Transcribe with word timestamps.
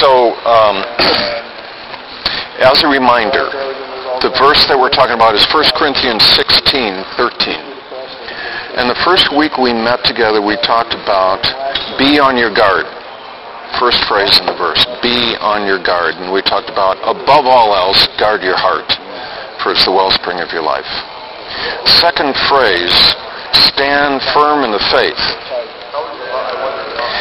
So, 0.00 0.32
um, 0.48 0.80
as 2.64 2.80
a 2.80 2.88
reminder, 2.88 3.52
the 4.24 4.32
verse 4.40 4.64
that 4.72 4.72
we're 4.72 4.88
talking 4.88 5.12
about 5.12 5.36
is 5.36 5.44
1 5.52 5.76
Corinthians 5.76 6.24
16, 6.40 7.04
13. 7.20 8.80
And 8.80 8.88
the 8.88 8.96
first 9.04 9.28
week 9.36 9.60
we 9.60 9.76
met 9.76 10.00
together, 10.08 10.40
we 10.40 10.56
talked 10.64 10.96
about 10.96 11.44
be 12.00 12.16
on 12.16 12.40
your 12.40 12.48
guard. 12.48 12.88
First 13.76 14.00
phrase 14.08 14.40
in 14.40 14.48
the 14.48 14.56
verse, 14.56 14.80
be 15.04 15.36
on 15.36 15.68
your 15.68 15.76
guard. 15.76 16.16
And 16.16 16.32
we 16.32 16.40
talked 16.48 16.72
about, 16.72 16.96
above 17.04 17.44
all 17.44 17.76
else, 17.76 18.00
guard 18.16 18.40
your 18.40 18.56
heart, 18.56 18.88
for 19.60 19.76
it's 19.76 19.84
the 19.84 19.92
wellspring 19.92 20.40
of 20.40 20.48
your 20.48 20.64
life. 20.64 20.88
Second 22.00 22.32
phrase, 22.48 22.96
stand 23.52 24.24
firm 24.32 24.64
in 24.64 24.72
the 24.72 24.80
faith. 24.88 25.20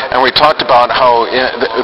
And 0.09 0.25
we 0.25 0.31
talked 0.33 0.65
about 0.65 0.89
how 0.89 1.29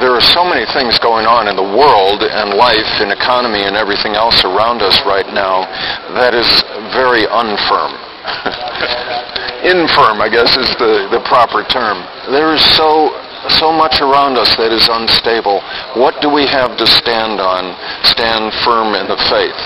there 0.01 0.13
are 0.17 0.25
so 0.33 0.41
many 0.41 0.65
things 0.73 0.97
going 0.97 1.29
on 1.29 1.45
in 1.47 1.55
the 1.55 1.69
world 1.77 2.25
and 2.25 2.57
life 2.57 2.89
and 2.97 3.13
economy 3.13 3.61
and 3.61 3.77
everything 3.77 4.17
else 4.17 4.41
around 4.43 4.81
us 4.81 4.97
right 5.05 5.29
now 5.29 5.69
that 6.17 6.33
is 6.33 6.49
very 6.89 7.29
unfirm. 7.29 7.93
Infirm, 9.65 10.21
I 10.21 10.29
guess, 10.29 10.57
is 10.57 10.69
the, 10.81 11.09
the 11.13 11.21
proper 11.25 11.61
term. 11.69 12.01
There 12.33 12.53
is 12.53 12.61
so 12.73 13.13
so 13.61 13.69
much 13.71 14.01
around 14.01 14.41
us 14.41 14.49
that 14.57 14.73
is 14.73 14.89
unstable. 14.89 15.61
What 15.93 16.17
do 16.17 16.33
we 16.33 16.49
have 16.49 16.73
to 16.81 16.87
stand 16.87 17.37
on? 17.37 17.77
Stand 18.01 18.49
firm 18.65 18.97
in 18.97 19.05
the 19.05 19.21
faith. 19.29 19.61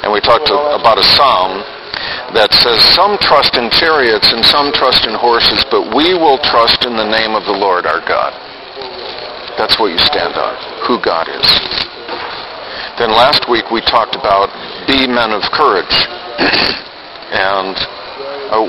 And 0.00 0.08
we 0.08 0.20
talked 0.24 0.48
about 0.48 0.96
a 0.96 1.04
psalm 1.04 1.60
that 2.34 2.52
says, 2.52 2.80
Some 2.92 3.16
trust 3.20 3.56
in 3.56 3.70
chariots 3.70 4.32
and 4.32 4.44
some 4.44 4.72
trust 4.72 5.06
in 5.06 5.14
horses, 5.14 5.64
but 5.70 5.94
we 5.94 6.12
will 6.14 6.38
trust 6.38 6.84
in 6.84 6.96
the 6.96 7.08
name 7.08 7.32
of 7.32 7.44
the 7.44 7.56
Lord 7.56 7.86
our 7.86 8.00
God. 8.04 8.32
That's 9.56 9.78
what 9.78 9.90
you 9.90 9.98
stand 9.98 10.34
on, 10.34 10.54
who 10.86 11.00
God 11.02 11.28
is. 11.28 11.48
Then 12.98 13.10
last 13.14 13.48
week 13.48 13.70
we 13.70 13.80
talked 13.82 14.14
about 14.14 14.50
be 14.86 15.06
men 15.06 15.32
of 15.32 15.42
courage. 15.54 15.96
and 17.32 17.76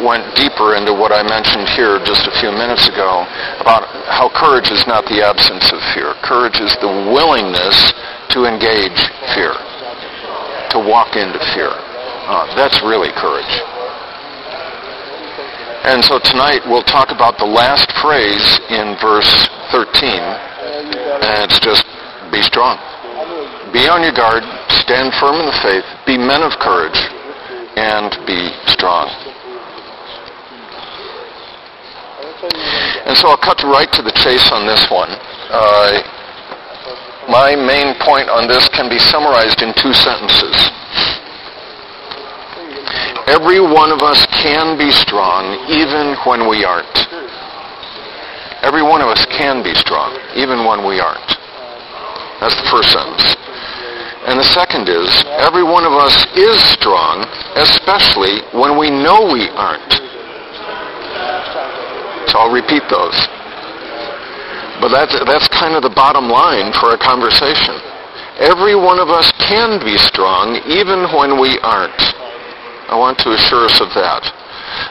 went 0.03 0.23
deeper 0.35 0.75
into 0.75 0.93
what 0.93 1.11
I 1.11 1.23
mentioned 1.23 1.67
here 1.75 1.99
just 2.03 2.27
a 2.27 2.33
few 2.39 2.51
minutes 2.51 2.87
ago 2.87 3.25
about 3.59 3.87
how 4.09 4.31
courage 4.33 4.71
is 4.71 4.85
not 4.87 5.05
the 5.05 5.21
absence 5.21 5.71
of 5.71 5.79
fear. 5.93 6.15
Courage 6.23 6.59
is 6.59 6.75
the 6.81 6.91
willingness 7.13 7.93
to 8.33 8.45
engage 8.45 8.99
fear, 9.35 9.53
to 10.73 10.79
walk 10.79 11.15
into 11.15 11.39
fear. 11.53 11.88
That's 12.29 12.81
really 12.85 13.09
courage. 13.17 13.49
And 15.89 16.05
so 16.05 16.19
tonight 16.19 16.61
we'll 16.69 16.85
talk 16.85 17.09
about 17.09 17.39
the 17.39 17.49
last 17.49 17.89
phrase 17.97 18.61
in 18.69 18.93
verse 19.01 19.49
13. 19.73 20.05
And 21.25 21.49
it's 21.49 21.57
just 21.57 21.81
be 22.29 22.45
strong. 22.45 22.77
Be 23.73 23.89
on 23.89 24.05
your 24.05 24.13
guard, 24.13 24.45
stand 24.69 25.09
firm 25.17 25.41
in 25.41 25.45
the 25.49 25.59
faith, 25.65 25.85
be 26.05 26.17
men 26.17 26.45
of 26.45 26.53
courage, 26.61 26.99
and 27.73 28.13
be 28.29 28.53
strong. 28.69 29.09
And 33.09 33.17
so 33.17 33.29
I'll 33.29 33.41
cut 33.41 33.57
right 33.65 33.89
to 33.93 34.01
the 34.05 34.13
chase 34.13 34.51
on 34.53 34.69
this 34.69 34.85
one. 34.91 35.09
Uh, 35.49 36.05
my 37.29 37.55
main 37.57 37.97
point 38.05 38.29
on 38.29 38.47
this 38.47 38.69
can 38.69 38.87
be 38.87 38.99
summarized 38.99 39.63
in 39.63 39.73
two 39.81 39.93
sentences. 39.93 40.69
Every 43.27 43.59
one 43.61 43.91
of 43.91 44.01
us 44.01 44.25
can 44.41 44.77
be 44.77 44.91
strong 44.91 45.53
even 45.69 46.17
when 46.25 46.49
we 46.49 46.65
aren't. 46.65 46.97
Every 48.61 48.81
one 48.81 49.01
of 49.01 49.07
us 49.07 49.25
can 49.29 49.63
be 49.63 49.73
strong 49.75 50.17
even 50.35 50.65
when 50.65 50.85
we 50.85 50.99
aren't. 50.99 51.31
That's 52.41 52.55
the 52.55 52.67
first 52.71 52.91
sentence. 52.91 53.35
And 54.27 54.39
the 54.39 54.49
second 54.51 54.89
is, 54.89 55.07
every 55.39 55.63
one 55.63 55.85
of 55.85 55.93
us 55.93 56.25
is 56.35 56.59
strong, 56.75 57.23
especially 57.55 58.43
when 58.51 58.77
we 58.77 58.89
know 58.89 59.31
we 59.31 59.47
aren't. 59.55 59.93
So 62.27 62.37
I'll 62.37 62.51
repeat 62.51 62.83
those. 62.89 63.15
But 64.81 64.89
that's, 64.89 65.15
that's 65.25 65.47
kind 65.49 65.75
of 65.75 65.83
the 65.83 65.93
bottom 65.95 66.27
line 66.27 66.71
for 66.79 66.93
a 66.93 66.97
conversation. 66.97 67.79
Every 68.39 68.75
one 68.75 68.99
of 68.99 69.09
us 69.09 69.31
can 69.39 69.79
be 69.83 69.97
strong 69.97 70.55
even 70.67 71.11
when 71.15 71.39
we 71.39 71.59
aren't. 71.59 72.08
I 72.89 72.97
want 72.97 73.21
to 73.21 73.29
assure 73.37 73.69
us 73.69 73.77
of 73.77 73.93
that. 73.93 74.25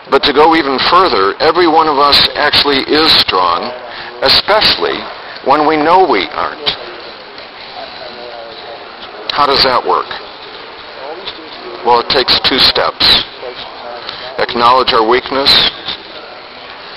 But 0.06 0.22
to 0.22 0.32
go 0.32 0.54
even 0.54 0.78
further, 0.86 1.34
every 1.42 1.66
one 1.66 1.91
of 1.91 1.98
us 1.98 2.14
actually 2.38 2.86
is 2.86 3.10
strong, 3.19 3.66
especially 4.22 4.94
when 5.42 5.66
we 5.66 5.75
know 5.75 6.06
we 6.06 6.22
aren't. 6.31 6.70
How 9.34 9.50
does 9.50 9.66
that 9.66 9.82
work? 9.82 10.06
Well, 11.82 11.98
it 12.06 12.10
takes 12.10 12.38
two 12.47 12.62
steps. 12.62 13.03
Acknowledge 14.38 14.94
our 14.94 15.03
weakness, 15.03 15.50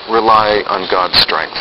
rely 0.06 0.62
on 0.70 0.86
God's 0.94 1.18
strength. 1.18 1.58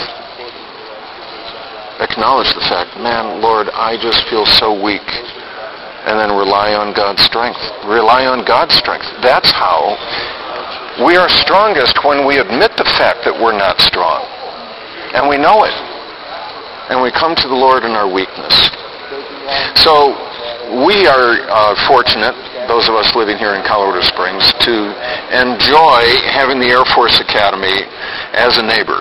Acknowledge 2.00 2.52
the 2.52 2.64
fact, 2.68 2.96
man, 3.00 3.40
Lord, 3.40 3.68
I 3.72 3.96
just 3.96 4.28
feel 4.28 4.44
so 4.44 4.76
weak 4.76 5.04
and 6.06 6.18
then 6.18 6.32
rely 6.36 6.74
on 6.74 6.94
God's 6.94 7.22
strength. 7.22 7.60
Rely 7.84 8.26
on 8.26 8.44
God's 8.44 8.74
strength. 8.74 9.06
That's 9.22 9.50
how 9.50 9.96
we 11.04 11.16
are 11.16 11.28
strongest 11.28 11.96
when 12.04 12.26
we 12.26 12.38
admit 12.38 12.76
the 12.76 12.88
fact 12.98 13.24
that 13.24 13.32
we're 13.32 13.56
not 13.56 13.80
strong. 13.80 14.24
And 15.16 15.28
we 15.28 15.38
know 15.38 15.64
it. 15.64 15.76
And 16.90 17.00
we 17.00 17.10
come 17.14 17.34
to 17.38 17.48
the 17.48 17.54
Lord 17.54 17.84
in 17.84 17.92
our 17.92 18.10
weakness. 18.10 18.52
So 19.80 20.12
we 20.84 21.06
are 21.06 21.40
uh, 21.48 21.74
fortunate, 21.86 22.34
those 22.66 22.86
of 22.90 22.94
us 22.94 23.14
living 23.14 23.38
here 23.38 23.54
in 23.54 23.62
Colorado 23.66 24.02
Springs, 24.06 24.42
to 24.66 24.74
enjoy 25.32 26.02
having 26.30 26.58
the 26.58 26.70
Air 26.70 26.84
Force 26.94 27.18
Academy 27.18 27.86
as 28.34 28.58
a 28.58 28.64
neighbor. 28.66 29.00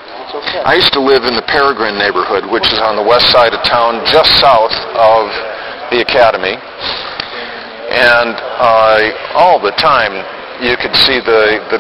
I 0.66 0.78
used 0.78 0.94
to 0.94 1.02
live 1.02 1.26
in 1.26 1.34
the 1.34 1.46
Peregrine 1.50 1.98
neighborhood, 1.98 2.46
which 2.50 2.66
is 2.70 2.80
on 2.80 2.96
the 2.96 3.06
west 3.06 3.34
side 3.34 3.54
of 3.54 3.66
town, 3.66 4.06
just 4.06 4.30
south 4.38 4.74
of 4.94 5.30
the 5.90 6.02
academy, 6.02 6.56
and 7.90 8.34
uh, 8.38 9.36
all 9.36 9.60
the 9.60 9.74
time 9.78 10.14
you 10.62 10.78
could 10.78 10.96
see 10.96 11.20
the 11.20 11.60
the, 11.70 11.80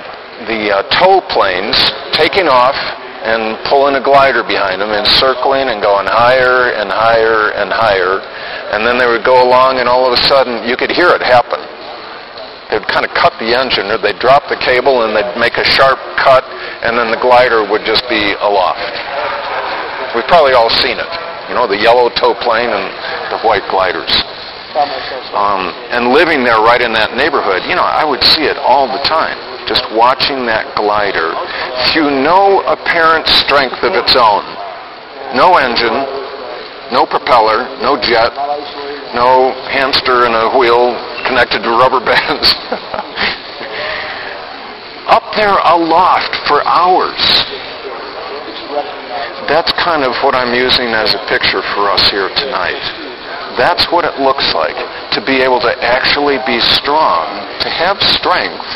the 0.50 0.62
uh, 0.70 0.84
tow 0.98 1.22
planes 1.30 1.78
taking 2.14 2.48
off 2.48 2.76
and 3.24 3.60
pulling 3.68 3.96
a 3.96 4.04
glider 4.04 4.44
behind 4.44 4.80
them 4.80 4.96
and 4.96 5.06
circling 5.20 5.68
and 5.68 5.84
going 5.84 6.08
higher 6.08 6.72
and 6.80 6.88
higher 6.90 7.52
and 7.52 7.68
higher, 7.72 8.24
and 8.72 8.88
then 8.88 8.98
they 8.98 9.06
would 9.06 9.26
go 9.28 9.44
along, 9.44 9.80
and 9.80 9.90
all 9.90 10.08
of 10.08 10.16
a 10.16 10.22
sudden 10.24 10.64
you 10.68 10.78
could 10.80 10.92
hear 10.92 11.12
it 11.12 11.22
happen. 11.22 11.60
They'd 12.72 12.86
kind 12.88 13.04
of 13.04 13.12
cut 13.18 13.34
the 13.42 13.52
engine, 13.52 13.92
or 13.92 13.98
they'd 13.98 14.20
drop 14.20 14.48
the 14.48 14.56
cable, 14.56 15.04
and 15.04 15.12
they'd 15.12 15.36
make 15.36 15.58
a 15.58 15.66
sharp 15.66 16.00
cut, 16.22 16.46
and 16.86 16.96
then 16.96 17.12
the 17.12 17.20
glider 17.20 17.66
would 17.68 17.84
just 17.84 18.08
be 18.08 18.34
aloft. 18.40 18.94
We've 20.16 20.30
probably 20.30 20.54
all 20.54 20.70
seen 20.70 20.98
it. 20.98 21.29
You 21.50 21.58
know, 21.58 21.66
the 21.66 21.82
yellow 21.82 22.14
tow 22.14 22.38
plane 22.46 22.70
and 22.70 22.86
the 23.34 23.42
white 23.42 23.66
gliders. 23.74 24.14
Um, 25.34 25.74
and 25.90 26.14
living 26.14 26.46
there 26.46 26.62
right 26.62 26.78
in 26.78 26.94
that 26.94 27.18
neighborhood, 27.18 27.66
you 27.66 27.74
know, 27.74 27.82
I 27.82 28.06
would 28.06 28.22
see 28.22 28.46
it 28.46 28.54
all 28.62 28.86
the 28.86 29.02
time. 29.02 29.34
Just 29.66 29.82
watching 29.98 30.46
that 30.46 30.78
glider 30.78 31.34
through 31.90 32.22
no 32.22 32.62
apparent 32.70 33.26
strength 33.42 33.82
of 33.82 33.98
its 33.98 34.14
own. 34.14 34.46
No 35.34 35.58
engine, 35.58 36.06
no 36.94 37.10
propeller, 37.10 37.66
no 37.82 37.98
jet, 37.98 38.30
no 39.18 39.50
hamster 39.74 40.30
and 40.30 40.38
a 40.38 40.54
wheel 40.54 40.94
connected 41.26 41.66
to 41.66 41.70
rubber 41.74 42.02
bands. 42.06 42.46
Up 45.10 45.26
there 45.34 45.58
aloft 45.66 46.38
for 46.46 46.62
hours 46.62 47.18
that's 49.48 49.72
kind 49.82 50.04
of 50.04 50.14
what 50.24 50.36
I'm 50.36 50.54
using 50.54 50.94
as 50.94 51.14
a 51.14 51.22
picture 51.26 51.62
for 51.74 51.90
us 51.90 52.10
here 52.10 52.30
tonight. 52.38 52.82
That's 53.58 53.90
what 53.92 54.06
it 54.06 54.20
looks 54.22 54.54
like 54.54 54.78
to 55.14 55.26
be 55.26 55.42
able 55.42 55.60
to 55.62 55.74
actually 55.82 56.38
be 56.46 56.60
strong, 56.60 57.26
to 57.60 57.70
have 57.70 57.98
strength 58.02 58.68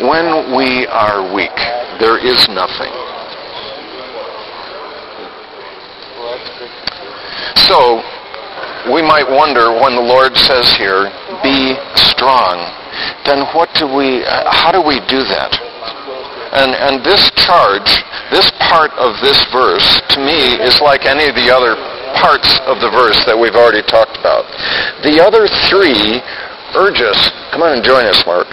when 0.00 0.54
we 0.54 0.86
are 0.86 1.26
weak. 1.34 1.56
There 1.98 2.18
is 2.22 2.48
nothing. 2.48 2.92
So, 7.66 8.00
we 8.92 9.02
might 9.02 9.28
wonder 9.28 9.72
when 9.72 9.96
the 9.96 10.06
Lord 10.06 10.36
says 10.36 10.70
here, 10.76 11.10
be 11.42 11.74
strong, 11.96 12.62
then 13.26 13.44
what 13.52 13.68
do 13.74 13.86
we, 13.86 14.22
uh, 14.24 14.52
how 14.52 14.70
do 14.70 14.80
we 14.80 15.00
do 15.10 15.24
that? 15.26 15.65
And, 16.56 16.72
and 16.72 17.04
this 17.04 17.28
charge, 17.36 17.84
this 18.32 18.48
part 18.64 18.88
of 18.96 19.20
this 19.20 19.36
verse, 19.52 20.00
to 20.16 20.18
me, 20.24 20.56
is 20.64 20.80
like 20.80 21.04
any 21.04 21.28
of 21.28 21.36
the 21.36 21.52
other 21.52 21.76
parts 22.16 22.48
of 22.64 22.80
the 22.80 22.88
verse 22.88 23.20
that 23.28 23.36
we've 23.36 23.54
already 23.54 23.84
talked 23.84 24.16
about. 24.16 24.48
The 25.04 25.20
other 25.20 25.44
three 25.68 26.24
urge 26.72 27.04
us, 27.04 27.28
come 27.52 27.60
on 27.60 27.76
and 27.76 27.84
join 27.84 28.08
us, 28.08 28.24
Mark. 28.24 28.48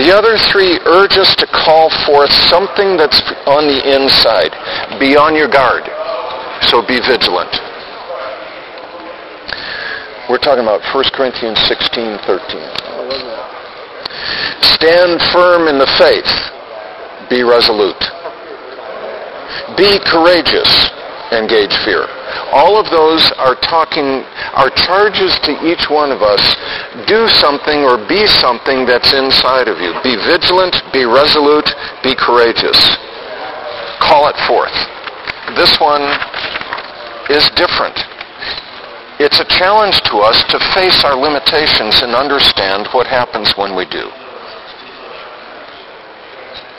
The 0.00 0.08
other 0.08 0.40
three 0.48 0.80
urge 0.88 1.20
us 1.20 1.36
to 1.36 1.46
call 1.52 1.92
forth 2.08 2.32
something 2.48 2.96
that's 2.96 3.20
on 3.44 3.68
the 3.68 3.80
inside. 3.92 4.52
Be 4.96 5.16
on 5.16 5.36
your 5.36 5.48
guard. 5.48 5.84
So 6.72 6.80
be 6.80 6.96
vigilant. 6.96 7.52
We're 10.32 10.40
talking 10.40 10.64
about 10.64 10.80
1 10.96 11.04
Corinthians 11.12 11.60
16, 11.68 12.24
13. 12.24 12.40
Stand 14.80 15.20
firm 15.32 15.68
in 15.68 15.76
the 15.76 15.88
faith. 16.00 16.53
Be 17.30 17.42
resolute. 17.42 18.00
Be 19.76 19.98
courageous. 20.06 20.70
Engage 21.32 21.74
fear. 21.82 22.06
All 22.52 22.78
of 22.78 22.86
those 22.90 23.32
are 23.38 23.56
talking, 23.56 24.22
are 24.54 24.70
charges 24.70 25.34
to 25.42 25.52
each 25.66 25.90
one 25.90 26.12
of 26.12 26.22
us. 26.22 26.42
Do 27.08 27.26
something 27.28 27.82
or 27.82 27.98
be 28.06 28.26
something 28.26 28.86
that's 28.86 29.12
inside 29.12 29.66
of 29.66 29.80
you. 29.80 29.94
Be 30.04 30.14
vigilant, 30.28 30.78
be 30.92 31.04
resolute, 31.04 31.66
be 32.02 32.14
courageous. 32.14 32.78
Call 33.98 34.28
it 34.28 34.38
forth. 34.46 34.74
This 35.56 35.80
one 35.80 36.02
is 37.30 37.48
different. 37.56 37.98
It's 39.18 39.40
a 39.40 39.48
challenge 39.48 40.00
to 40.10 40.18
us 40.18 40.42
to 40.50 40.58
face 40.74 41.02
our 41.04 41.16
limitations 41.16 42.02
and 42.02 42.14
understand 42.14 42.88
what 42.92 43.06
happens 43.06 43.54
when 43.56 43.74
we 43.74 43.86
do. 43.86 44.10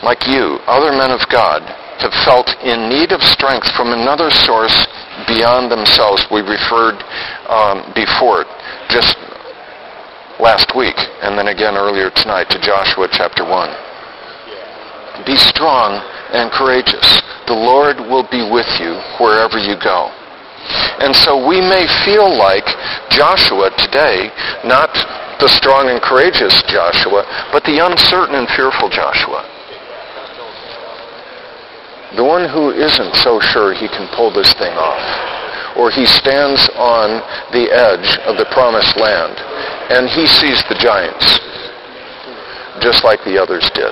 Like 0.03 0.27
you, 0.27 0.59
other 0.67 0.91
men 0.91 1.11
of 1.11 1.23
God 1.31 1.63
have 2.03 2.13
felt 2.27 2.51
in 2.61 2.89
need 2.89 3.11
of 3.11 3.23
strength 3.23 3.71
from 3.75 3.95
another 3.95 4.29
source 4.29 4.75
beyond 5.27 5.71
themselves. 5.71 6.27
We 6.31 6.41
referred 6.41 6.99
um, 7.47 7.91
before, 7.95 8.43
just 8.91 9.15
last 10.39 10.75
week, 10.75 10.97
and 11.23 11.39
then 11.39 11.47
again 11.47 11.75
earlier 11.77 12.11
tonight 12.11 12.49
to 12.51 12.59
Joshua 12.59 13.07
chapter 13.11 13.47
1. 13.47 15.25
Be 15.25 15.37
strong 15.37 16.03
and 16.35 16.51
courageous. 16.51 17.23
The 17.47 17.55
Lord 17.55 17.97
will 17.97 18.27
be 18.27 18.43
with 18.43 18.67
you 18.83 18.99
wherever 19.23 19.57
you 19.57 19.79
go. 19.79 20.11
And 20.99 21.15
so 21.15 21.39
we 21.47 21.61
may 21.61 21.87
feel 22.03 22.27
like 22.27 22.65
Joshua 23.09 23.71
today, 23.77 24.27
not 24.65 24.91
the 25.39 25.47
strong 25.47 25.87
and 25.89 26.01
courageous 26.01 26.61
Joshua, 26.67 27.23
but 27.51 27.63
the 27.63 27.79
uncertain 27.79 28.35
and 28.35 28.49
fearful 28.49 28.89
Joshua. 28.89 29.54
The 32.15 32.23
one 32.23 32.47
who 32.47 32.71
isn't 32.71 33.15
so 33.19 33.39
sure 33.39 33.73
he 33.73 33.87
can 33.87 34.07
pull 34.15 34.31
this 34.31 34.51
thing 34.55 34.71
off. 34.71 35.03
Or 35.75 35.91
he 35.91 36.07
stands 36.07 36.63
on 36.79 37.19
the 37.51 37.67
edge 37.67 38.07
of 38.23 38.39
the 38.39 38.47
promised 38.55 38.95
land 38.95 39.35
and 39.91 40.07
he 40.07 40.25
sees 40.25 40.63
the 40.65 40.79
giants, 40.79 41.27
just 42.79 43.03
like 43.03 43.19
the 43.27 43.35
others 43.37 43.69
did. 43.75 43.91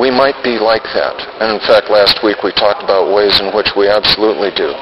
We 0.00 0.10
might 0.10 0.40
be 0.42 0.56
like 0.56 0.82
that. 0.96 1.16
And 1.44 1.60
in 1.60 1.62
fact, 1.68 1.90
last 1.90 2.24
week 2.24 2.42
we 2.42 2.52
talked 2.56 2.82
about 2.82 3.12
ways 3.12 3.38
in 3.38 3.52
which 3.52 3.68
we 3.76 3.86
absolutely 3.86 4.50
do. 4.56 4.72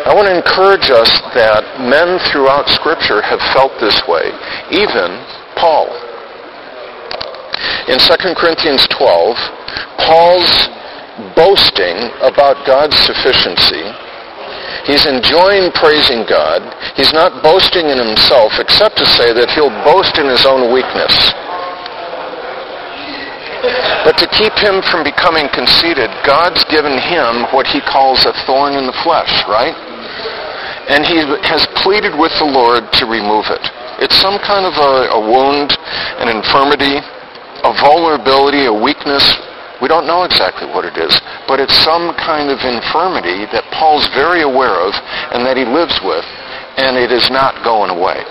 I 0.00 0.12
want 0.16 0.26
to 0.26 0.34
encourage 0.34 0.90
us 0.90 1.12
that 1.38 1.62
men 1.78 2.18
throughout 2.32 2.66
Scripture 2.68 3.22
have 3.22 3.40
felt 3.54 3.70
this 3.78 4.02
way, 4.08 4.32
even 4.74 5.22
Paul. 5.54 5.86
In 7.86 8.00
2 8.00 8.34
Corinthians 8.34 8.88
12, 8.90 9.36
Paul's 9.98 10.70
boasting 11.36 11.96
about 12.24 12.64
God's 12.66 12.96
sufficiency. 13.04 13.84
He's 14.88 15.04
enjoying 15.04 15.72
praising 15.76 16.24
God. 16.24 16.64
He's 16.96 17.12
not 17.12 17.42
boasting 17.42 17.86
in 17.92 17.98
himself 17.98 18.56
except 18.58 18.96
to 18.98 19.06
say 19.06 19.32
that 19.32 19.50
he'll 19.52 19.72
boast 19.84 20.16
in 20.16 20.26
his 20.26 20.46
own 20.48 20.72
weakness. 20.72 21.14
But 24.08 24.16
to 24.16 24.26
keep 24.32 24.56
him 24.56 24.80
from 24.88 25.04
becoming 25.04 25.52
conceited, 25.52 26.08
God's 26.24 26.64
given 26.72 26.96
him 26.96 27.44
what 27.52 27.68
he 27.68 27.84
calls 27.84 28.24
a 28.24 28.32
thorn 28.48 28.72
in 28.72 28.88
the 28.88 28.96
flesh, 29.04 29.30
right? 29.44 29.76
And 30.88 31.04
he 31.04 31.20
has 31.44 31.68
pleaded 31.84 32.16
with 32.16 32.32
the 32.40 32.48
Lord 32.48 32.88
to 32.98 33.04
remove 33.04 33.52
it. 33.52 33.60
It's 34.00 34.16
some 34.16 34.40
kind 34.40 34.64
of 34.64 34.72
a, 34.80 35.12
a 35.12 35.20
wound, 35.20 35.76
an 36.24 36.32
infirmity, 36.32 37.04
a 37.62 37.72
vulnerability, 37.84 38.64
a 38.64 38.72
weakness 38.72 39.22
we 39.28 39.49
don't 39.90 40.06
know 40.06 40.22
exactly 40.22 40.70
what 40.70 40.86
it 40.86 40.94
is, 40.94 41.10
but 41.50 41.58
it's 41.58 41.74
some 41.82 42.14
kind 42.14 42.46
of 42.46 42.62
infirmity 42.62 43.42
that 43.50 43.66
Paul's 43.74 44.06
very 44.14 44.46
aware 44.46 44.78
of 44.78 44.94
and 45.34 45.42
that 45.42 45.58
he 45.58 45.66
lives 45.66 45.98
with, 46.06 46.22
and 46.78 46.94
it 46.94 47.10
is 47.10 47.26
not 47.34 47.58
going 47.66 47.90
away. 47.90 48.22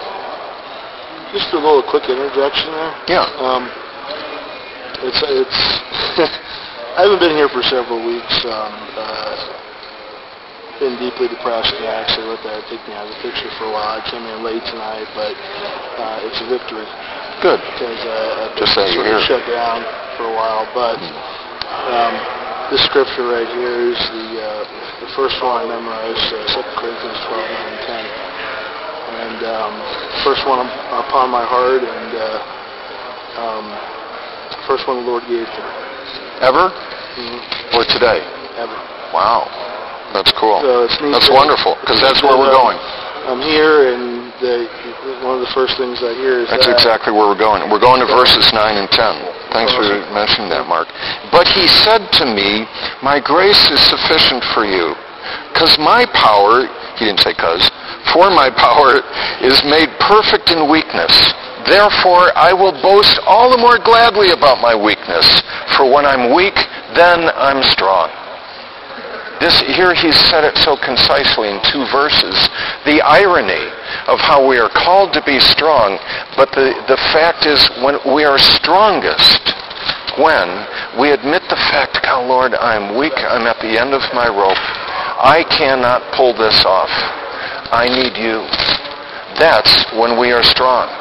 Just 1.36 1.52
a 1.52 1.60
little 1.60 1.84
quick 1.84 2.08
interjection 2.08 2.72
there. 2.72 2.96
Yeah. 3.12 3.28
Um, 3.44 3.68
it's 5.04 5.20
it's. 5.20 5.60
I 6.98 7.04
haven't 7.06 7.20
been 7.20 7.36
here 7.36 7.52
for 7.52 7.62
several 7.62 8.00
weeks. 8.08 8.34
Um, 8.48 8.74
uh, 8.96 9.60
been 10.80 10.96
deeply 10.96 11.28
depressed, 11.28 11.76
and 11.76 11.84
I 11.86 12.08
actually 12.08 12.32
let 12.32 12.40
that 12.48 12.64
take 12.72 12.80
me 12.88 12.96
out 12.96 13.04
of 13.04 13.12
the 13.12 13.20
picture 13.20 13.52
for 13.60 13.68
a 13.68 13.72
while. 13.76 14.00
I 14.00 14.02
came 14.08 14.24
in 14.24 14.40
late 14.48 14.64
tonight, 14.72 15.06
but 15.12 15.36
uh, 15.36 16.24
it's 16.24 16.40
a 16.40 16.48
victory. 16.48 16.88
Good. 17.44 17.60
Because 17.76 18.00
uh, 18.08 18.48
I've 18.48 18.56
Just 18.56 18.74
been 18.80 18.88
you're 18.96 19.04
sort 19.04 19.12
of 19.12 19.20
here. 19.20 19.28
shut 19.28 19.44
down 19.52 19.84
for 20.16 20.24
a 20.32 20.34
while, 20.34 20.64
but. 20.72 21.39
Um, 21.88 22.14
this 22.72 22.84
scripture 22.86 23.32
right 23.32 23.48
here 23.48 23.90
is 23.90 24.00
the 24.12 24.28
uh, 24.44 24.64
the 25.00 25.10
first 25.16 25.40
one 25.40 25.64
I 25.64 25.66
memorized, 25.66 26.28
uh, 26.36 26.60
2 26.60 26.84
Corinthians 26.84 27.20
12, 27.24 27.40
9, 27.40 27.72
and 27.72 27.82
10. 27.88 28.30
And 29.10 29.40
um, 29.48 29.74
first 30.28 30.44
one 30.46 30.68
upon 30.92 31.32
my 31.32 31.42
heart, 31.48 31.82
and 31.82 32.12
uh, 32.14 33.42
um, 33.42 33.66
first 34.68 34.86
one 34.86 35.02
the 35.02 35.08
Lord 35.08 35.24
gave 35.26 35.48
to 35.48 35.62
me. 35.64 35.74
Ever? 36.44 36.70
Mm-hmm. 36.70 37.76
Or 37.80 37.84
today? 37.90 38.22
Ever. 38.60 38.78
Wow. 39.16 39.48
That's 40.14 40.32
cool. 40.38 40.62
So 40.62 40.86
That's 41.10 41.30
wonderful, 41.30 41.78
because 41.82 42.02
that's 42.02 42.22
where 42.22 42.38
we're 42.38 42.54
going. 42.54 42.78
I'm 43.30 43.42
here, 43.46 43.94
and 43.94 44.34
the, 44.42 44.66
one 45.22 45.38
of 45.38 45.44
the 45.46 45.54
first 45.54 45.78
things 45.78 46.02
I 46.02 46.18
hear 46.18 46.42
is 46.42 46.50
That's 46.50 46.66
that. 46.66 46.82
exactly 46.82 47.14
where 47.14 47.30
we're 47.30 47.38
going. 47.38 47.62
We're 47.70 47.82
going 47.82 48.02
to 48.02 48.10
verses 48.10 48.50
9 48.52 48.58
and 48.58 48.90
10. 48.90 49.39
Thanks 49.52 49.74
for 49.74 49.84
mentioning 50.14 50.50
that, 50.54 50.70
Mark. 50.70 50.88
But 51.34 51.50
he 51.50 51.66
said 51.66 52.06
to 52.22 52.26
me, 52.26 52.70
My 53.02 53.18
grace 53.18 53.66
is 53.74 53.82
sufficient 53.82 54.46
for 54.54 54.62
you, 54.62 54.94
because 55.50 55.74
my 55.82 56.06
power, 56.14 56.70
he 56.98 57.10
didn't 57.10 57.26
say 57.26 57.34
cause, 57.34 57.66
for 58.14 58.30
my 58.30 58.54
power 58.54 59.02
is 59.42 59.62
made 59.66 59.90
perfect 59.98 60.54
in 60.54 60.70
weakness. 60.70 61.14
Therefore, 61.66 62.30
I 62.38 62.54
will 62.54 62.74
boast 62.82 63.20
all 63.26 63.50
the 63.50 63.58
more 63.58 63.78
gladly 63.82 64.32
about 64.32 64.62
my 64.62 64.78
weakness, 64.78 65.26
for 65.76 65.90
when 65.90 66.06
I'm 66.06 66.34
weak, 66.34 66.56
then 66.94 67.30
I'm 67.34 67.62
strong. 67.74 68.29
This, 69.40 69.60
here 69.62 69.96
he's 69.96 70.20
said 70.28 70.44
it 70.44 70.58
so 70.60 70.76
concisely 70.76 71.50
in 71.50 71.60
two 71.72 71.88
verses. 71.92 72.36
The 72.84 73.00
irony 73.02 73.72
of 74.08 74.20
how 74.20 74.46
we 74.46 74.60
are 74.60 74.70
called 74.70 75.14
to 75.14 75.24
be 75.24 75.40
strong, 75.40 75.98
but 76.36 76.52
the, 76.52 76.76
the 76.88 77.00
fact 77.16 77.46
is 77.46 77.64
when 77.82 78.00
we 78.14 78.26
are 78.26 78.38
strongest 78.38 79.40
when 80.20 80.68
we 81.00 81.12
admit 81.12 81.42
the 81.48 81.56
fact, 81.72 82.04
oh 82.12 82.26
Lord, 82.28 82.54
I'm 82.54 82.98
weak, 82.98 83.16
I'm 83.16 83.48
at 83.48 83.56
the 83.64 83.80
end 83.80 83.94
of 83.96 84.04
my 84.12 84.28
rope. 84.28 84.60
I 85.20 85.48
cannot 85.48 86.04
pull 86.16 86.36
this 86.36 86.66
off. 86.66 86.92
I 87.72 87.88
need 87.88 88.20
you. 88.20 88.44
That's 89.40 89.72
when 89.96 90.20
we 90.20 90.32
are 90.32 90.44
strong. 90.44 90.92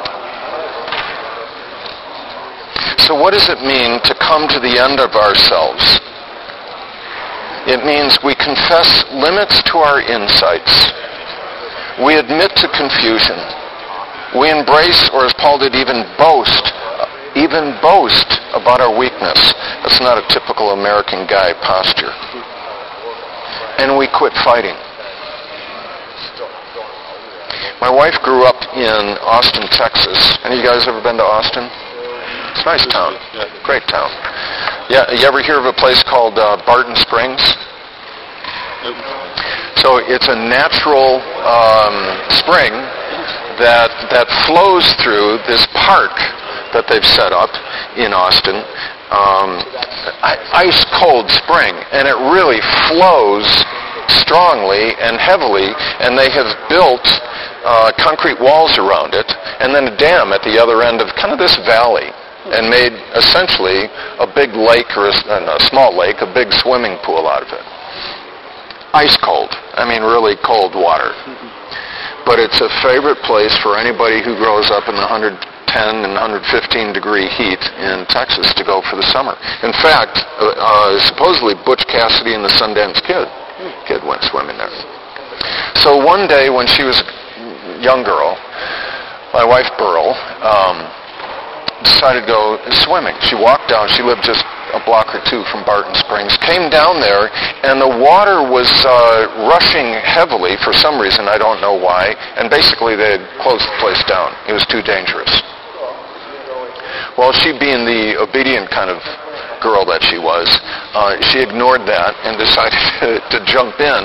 So 3.03 3.15
what 3.15 3.33
does 3.33 3.49
it 3.49 3.59
mean 3.59 3.99
to 4.07 4.15
come 4.15 4.47
to 4.47 4.59
the 4.59 4.79
end 4.79 4.99
of 4.99 5.11
ourselves? 5.15 5.99
It 7.69 7.85
means 7.85 8.17
we 8.25 8.33
confess 8.33 9.05
limits 9.13 9.61
to 9.69 9.77
our 9.77 10.01
insights. 10.01 10.73
We 12.01 12.17
admit 12.17 12.49
to 12.57 12.67
confusion. 12.73 13.37
We 14.33 14.49
embrace, 14.49 15.05
or 15.13 15.29
as 15.29 15.33
Paul 15.37 15.61
did, 15.61 15.77
even 15.77 16.01
boast, 16.17 16.65
uh, 16.65 17.05
even 17.37 17.77
boast 17.77 18.25
about 18.57 18.81
our 18.81 18.89
weakness. 18.89 19.53
That's 19.85 20.01
not 20.01 20.17
a 20.17 20.25
typical 20.33 20.73
American 20.73 21.29
guy 21.29 21.53
posture. 21.61 22.09
And 23.77 24.01
we 24.01 24.09
quit 24.17 24.33
fighting. 24.41 24.73
My 27.85 27.93
wife 27.93 28.17
grew 28.25 28.49
up 28.49 28.57
in 28.73 29.13
Austin, 29.21 29.69
Texas. 29.69 30.17
Any 30.41 30.57
of 30.57 30.65
you 30.65 30.65
guys 30.65 30.87
ever 30.89 31.01
been 31.05 31.17
to 31.17 31.23
Austin? 31.23 31.69
It's 32.49 32.61
a 32.61 32.65
nice 32.65 32.85
town. 32.89 33.13
Great 33.63 33.85
town. 33.85 34.09
Yeah, 34.89 35.05
you 35.13 35.21
ever 35.21 35.37
hear 35.45 35.61
of 35.61 35.69
a 35.69 35.77
place 35.77 36.01
called 36.01 36.39
uh, 36.41 36.57
Barton 36.65 36.97
Springs? 36.97 37.37
So 39.85 40.01
it's 40.01 40.25
a 40.25 40.33
natural 40.33 41.21
um, 41.45 41.95
spring 42.33 42.73
that 43.61 43.93
that 44.09 44.25
flows 44.49 44.89
through 44.97 45.45
this 45.45 45.61
park 45.85 46.17
that 46.73 46.89
they've 46.89 47.05
set 47.05 47.29
up 47.29 47.53
in 48.01 48.17
Austin. 48.17 48.65
Um, 49.13 49.61
ice 50.57 50.81
cold 50.97 51.29
spring, 51.37 51.77
and 51.93 52.09
it 52.09 52.17
really 52.33 52.57
flows 52.89 53.45
strongly 54.25 54.97
and 54.97 55.21
heavily, 55.21 55.69
and 56.01 56.17
they 56.17 56.33
have 56.33 56.49
built 56.65 57.05
uh, 57.61 57.93
concrete 58.01 58.41
walls 58.41 58.73
around 58.81 59.13
it, 59.13 59.29
and 59.61 59.69
then 59.69 59.85
a 59.85 59.95
dam 60.01 60.33
at 60.33 60.41
the 60.41 60.57
other 60.57 60.81
end 60.81 60.97
of 60.97 61.13
kind 61.13 61.29
of 61.29 61.37
this 61.37 61.57
valley, 61.69 62.09
and 62.53 62.69
made 62.69 62.93
essentially 63.15 63.87
a 64.19 64.27
big 64.27 64.53
lake 64.53 64.89
or 64.97 65.09
a, 65.09 65.15
a 65.55 65.59
small 65.69 65.95
lake, 65.97 66.21
a 66.21 66.31
big 66.33 66.51
swimming 66.53 66.97
pool 67.03 67.27
out 67.27 67.43
of 67.43 67.49
it 67.53 67.65
ice 68.93 69.17
cold. 69.21 69.49
I 69.77 69.85
mean, 69.85 70.01
really 70.01 70.35
cold 70.41 70.73
water. 70.73 71.13
but 72.25 72.37
it's 72.41 72.61
a 72.61 72.69
favorite 72.81 73.21
place 73.25 73.53
for 73.61 73.77
anybody 73.77 74.21
who 74.21 74.37
grows 74.37 74.69
up 74.69 74.89
in 74.89 74.95
the 74.95 75.05
110 75.05 75.37
and 76.05 76.13
115 76.13 76.93
degree 76.93 77.29
heat 77.37 77.61
in 77.81 78.05
Texas 78.09 78.53
to 78.57 78.63
go 78.65 78.81
for 78.89 78.97
the 78.97 79.05
summer. 79.13 79.37
In 79.61 79.73
fact, 79.81 80.25
uh, 80.41 80.53
uh, 80.57 80.97
supposedly 81.05 81.53
Butch 81.65 81.85
Cassidy 81.85 82.33
and 82.33 82.43
the 82.43 82.53
Sundance 82.53 83.01
Kid 83.05 83.29
kid 83.85 83.99
went 84.07 84.23
swimming 84.23 84.55
there. 84.55 84.71
So 85.83 85.99
one 85.99 86.27
day 86.27 86.49
when 86.49 86.65
she 86.67 86.83
was 86.83 86.95
a 86.95 87.81
young 87.83 88.03
girl, 88.07 88.39
my 89.33 89.43
wife 89.43 89.67
Burl 89.77 90.15
um, 90.41 90.77
decided 91.83 92.25
to 92.25 92.27
go 92.27 92.59
swimming. 92.85 93.15
She 93.21 93.35
walked 93.35 93.69
down. 93.69 93.87
She 93.89 94.03
lived 94.03 94.23
just 94.23 94.43
a 94.73 94.81
block 94.85 95.09
or 95.13 95.21
two 95.25 95.41
from 95.49 95.65
Barton 95.65 95.95
Springs, 95.95 96.37
came 96.45 96.69
down 96.69 97.01
there, 97.01 97.29
and 97.65 97.81
the 97.81 97.89
water 97.89 98.45
was 98.45 98.69
uh, 98.85 99.49
rushing 99.49 99.97
heavily 100.05 100.57
for 100.61 100.73
some 100.73 101.01
reason, 101.01 101.25
I 101.27 101.37
don't 101.37 101.61
know 101.61 101.73
why, 101.73 102.13
and 102.37 102.49
basically 102.49 102.95
they 102.95 103.17
had 103.17 103.25
closed 103.41 103.65
the 103.65 103.77
place 103.81 104.01
down. 104.05 104.29
It 104.47 104.53
was 104.53 104.65
too 104.69 104.81
dangerous. 104.85 105.31
Well, 107.17 107.33
she 107.33 107.51
being 107.57 107.83
the 107.83 108.21
obedient 108.21 108.69
kind 108.69 108.89
of 108.89 109.01
girl 109.59 109.83
that 109.89 109.99
she 110.05 110.17
was, 110.17 110.47
uh, 110.95 111.19
she 111.33 111.41
ignored 111.41 111.83
that 111.89 112.15
and 112.23 112.37
decided 112.45 112.79
to, 113.01 113.19
to 113.33 113.37
jump 113.45 113.79
in 113.81 114.03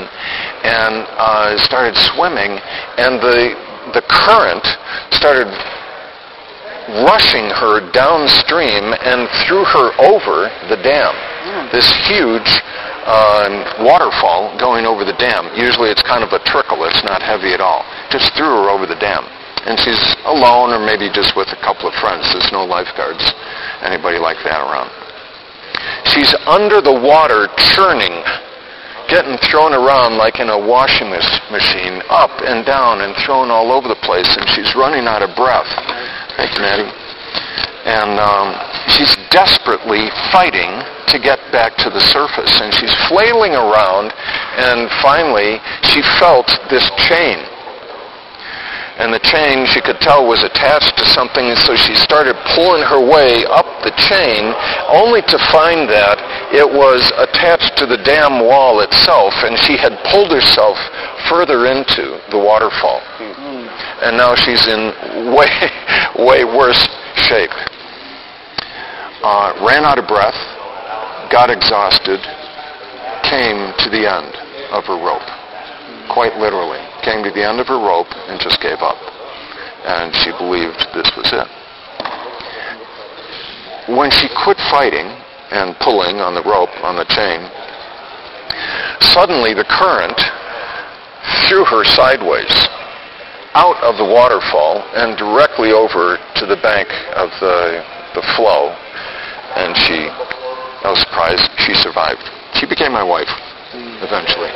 and 0.64 1.06
uh, 1.20 1.56
started 1.60 1.94
swimming, 1.94 2.58
and 2.98 3.20
the 3.20 3.54
the 3.92 4.00
current 4.08 4.64
started 5.12 5.46
rushing 7.04 7.48
her 7.48 7.80
downstream 7.92 8.92
and 8.92 9.28
threw 9.44 9.64
her 9.64 9.88
over 10.00 10.52
the 10.68 10.76
dam. 10.82 11.12
Mm. 11.12 11.72
This 11.72 11.88
huge 12.08 12.50
uh, 13.04 13.84
waterfall 13.84 14.56
going 14.58 14.84
over 14.84 15.04
the 15.04 15.16
dam. 15.16 15.48
Usually 15.56 15.90
it's 15.90 16.02
kind 16.02 16.24
of 16.24 16.32
a 16.32 16.40
trickle. 16.44 16.84
It's 16.84 17.04
not 17.04 17.22
heavy 17.22 17.52
at 17.52 17.60
all. 17.60 17.84
Just 18.10 18.32
threw 18.36 18.48
her 18.64 18.68
over 18.70 18.86
the 18.86 18.98
dam. 19.00 19.24
And 19.64 19.80
she's 19.80 20.00
alone 20.28 20.76
or 20.76 20.80
maybe 20.80 21.08
just 21.08 21.36
with 21.36 21.48
a 21.48 21.60
couple 21.64 21.88
of 21.88 21.94
friends. 21.96 22.28
There's 22.32 22.52
no 22.52 22.64
lifeguards, 22.64 23.24
anybody 23.80 24.18
like 24.18 24.36
that 24.44 24.60
around. 24.60 24.92
She's 26.12 26.32
under 26.46 26.80
the 26.80 26.92
water 26.92 27.48
churning 27.56 28.12
getting 29.08 29.36
thrown 29.50 29.72
around 29.72 30.16
like 30.16 30.40
in 30.40 30.48
a 30.48 30.56
washing 30.56 31.10
machine, 31.10 32.00
up 32.08 32.32
and 32.44 32.64
down 32.64 33.02
and 33.02 33.14
thrown 33.24 33.50
all 33.50 33.72
over 33.72 33.88
the 33.88 34.00
place, 34.00 34.28
and 34.36 34.48
she's 34.50 34.74
running 34.74 35.06
out 35.06 35.22
of 35.22 35.34
breath. 35.36 35.68
Thank 36.36 36.54
you, 36.54 36.62
Maddie. 36.62 36.90
And 37.84 38.18
um, 38.18 38.48
she's 38.88 39.14
desperately 39.30 40.08
fighting 40.32 40.72
to 41.08 41.18
get 41.18 41.38
back 41.52 41.76
to 41.78 41.90
the 41.90 42.00
surface. 42.00 42.60
And 42.60 42.72
she's 42.74 42.94
flailing 43.08 43.54
around, 43.54 44.12
and 44.56 44.90
finally 45.02 45.60
she 45.82 46.02
felt 46.18 46.48
this 46.70 46.88
chain. 46.96 47.38
And 48.96 49.12
the 49.12 49.18
chain, 49.26 49.66
she 49.66 49.80
could 49.80 49.98
tell, 49.98 50.26
was 50.26 50.44
attached 50.44 50.96
to 50.98 51.04
something, 51.04 51.54
so 51.56 51.74
she 51.74 51.94
started 51.94 52.36
pulling 52.54 52.82
her 52.86 53.02
way 53.02 53.44
up 53.50 53.66
the 53.82 53.90
chain, 53.98 54.54
only 54.86 55.20
to 55.22 55.38
find 55.50 55.90
that 55.90 56.22
it 56.54 56.66
was 56.66 57.10
attached 57.18 57.76
to 57.78 57.86
the 57.86 57.98
dam 57.98 58.46
wall 58.46 58.80
itself, 58.80 59.34
and 59.42 59.58
she 59.58 59.76
had 59.76 59.98
pulled 60.14 60.30
herself 60.30 60.78
further 61.28 61.66
into 61.66 62.22
the 62.30 62.38
waterfall. 62.38 63.02
Mm-hmm 63.18 63.43
and 64.04 64.16
now 64.20 64.34
she's 64.37 64.68
in 64.68 64.92
way, 65.32 65.49
way 66.28 66.44
worse 66.44 66.80
shape. 67.25 67.52
Uh, 69.25 69.56
ran 69.64 69.84
out 69.84 69.99
of 69.99 70.06
breath, 70.06 70.37
got 71.32 71.49
exhausted, 71.49 72.20
came 73.25 73.73
to 73.80 73.88
the 73.88 74.04
end 74.04 74.28
of 74.76 74.84
her 74.84 75.00
rope. 75.00 75.25
Quite 76.12 76.37
literally. 76.37 76.84
Came 77.00 77.25
to 77.25 77.32
the 77.32 77.40
end 77.40 77.61
of 77.61 77.66
her 77.68 77.80
rope 77.80 78.12
and 78.28 78.38
just 78.40 78.61
gave 78.61 78.84
up. 78.84 79.00
And 79.88 80.14
she 80.20 80.30
believed 80.37 80.76
this 80.92 81.08
was 81.16 81.32
it. 81.32 81.49
When 83.96 84.11
she 84.11 84.28
quit 84.44 84.58
fighting 84.68 85.08
and 85.50 85.76
pulling 85.80 86.20
on 86.20 86.34
the 86.34 86.44
rope, 86.44 86.73
on 86.84 86.96
the 86.96 87.08
chain, 87.08 87.40
suddenly 89.00 89.54
the 89.54 89.64
current 89.64 90.20
threw 91.49 91.64
her 91.64 91.84
sideways 91.84 92.52
out 93.54 93.78
of 93.82 93.96
the 93.96 94.04
waterfall 94.04 94.82
and 94.94 95.16
directly 95.16 95.70
over 95.70 96.18
to 96.37 96.46
the 96.46 96.58
bank 96.58 96.90
of 97.14 97.30
the, 97.38 97.82
the 98.14 98.25
flow. 98.34 98.75
And 99.54 99.76
she, 99.78 100.11
no 100.82 100.94
surprise, 100.94 101.38
she 101.62 101.75
survived. 101.75 102.23
She 102.58 102.66
became 102.66 102.92
my 102.92 103.02
wife 103.02 103.30
eventually. 104.02 104.50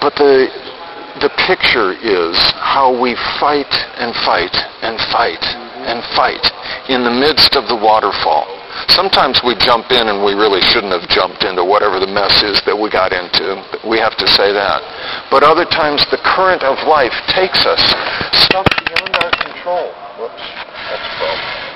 But 0.00 0.14
the, 0.16 0.48
the 1.24 1.32
picture 1.48 1.96
is 1.96 2.36
how 2.60 2.92
we 2.92 3.16
fight 3.40 3.72
and 3.96 4.14
fight 4.24 4.54
and 4.84 5.00
fight 5.08 5.44
and 5.88 6.04
fight 6.12 6.44
in 6.88 7.04
the 7.04 7.10
midst 7.10 7.56
of 7.56 7.68
the 7.68 7.76
waterfall. 7.76 8.44
Sometimes 8.88 9.40
we 9.44 9.54
jump 9.56 9.90
in 9.90 10.08
and 10.08 10.24
we 10.24 10.34
really 10.34 10.60
shouldn't 10.60 10.92
have 10.92 11.08
jumped 11.08 11.44
into 11.44 11.64
whatever 11.64 11.98
the 11.98 12.06
mess 12.06 12.42
is 12.42 12.60
that 12.66 12.76
we 12.76 12.90
got 12.90 13.12
into. 13.12 13.58
We 13.88 13.98
have 13.98 14.16
to 14.18 14.26
say 14.26 14.52
that. 14.52 14.82
But 15.30 15.42
other 15.42 15.64
times 15.64 16.04
the 16.10 16.18
current 16.22 16.62
of 16.62 16.78
life 16.86 17.14
takes 17.28 17.66
us 17.66 17.82
stuff 18.46 18.66
beyond 18.86 19.14
our 19.22 19.30
control. 19.42 19.90
Whoops, 20.18 20.42
that's 20.90 21.06
a 21.06 21.14
problem. 21.18 21.74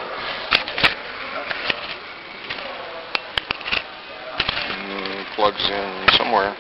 Mm, 4.78 5.34
plugs 5.34 5.64
in 5.70 6.08
somewhere. 6.16 6.56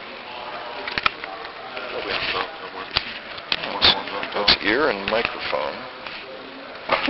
That's 4.34 4.56
ear 4.62 4.90
and 4.90 5.10
microphone. 5.10 5.97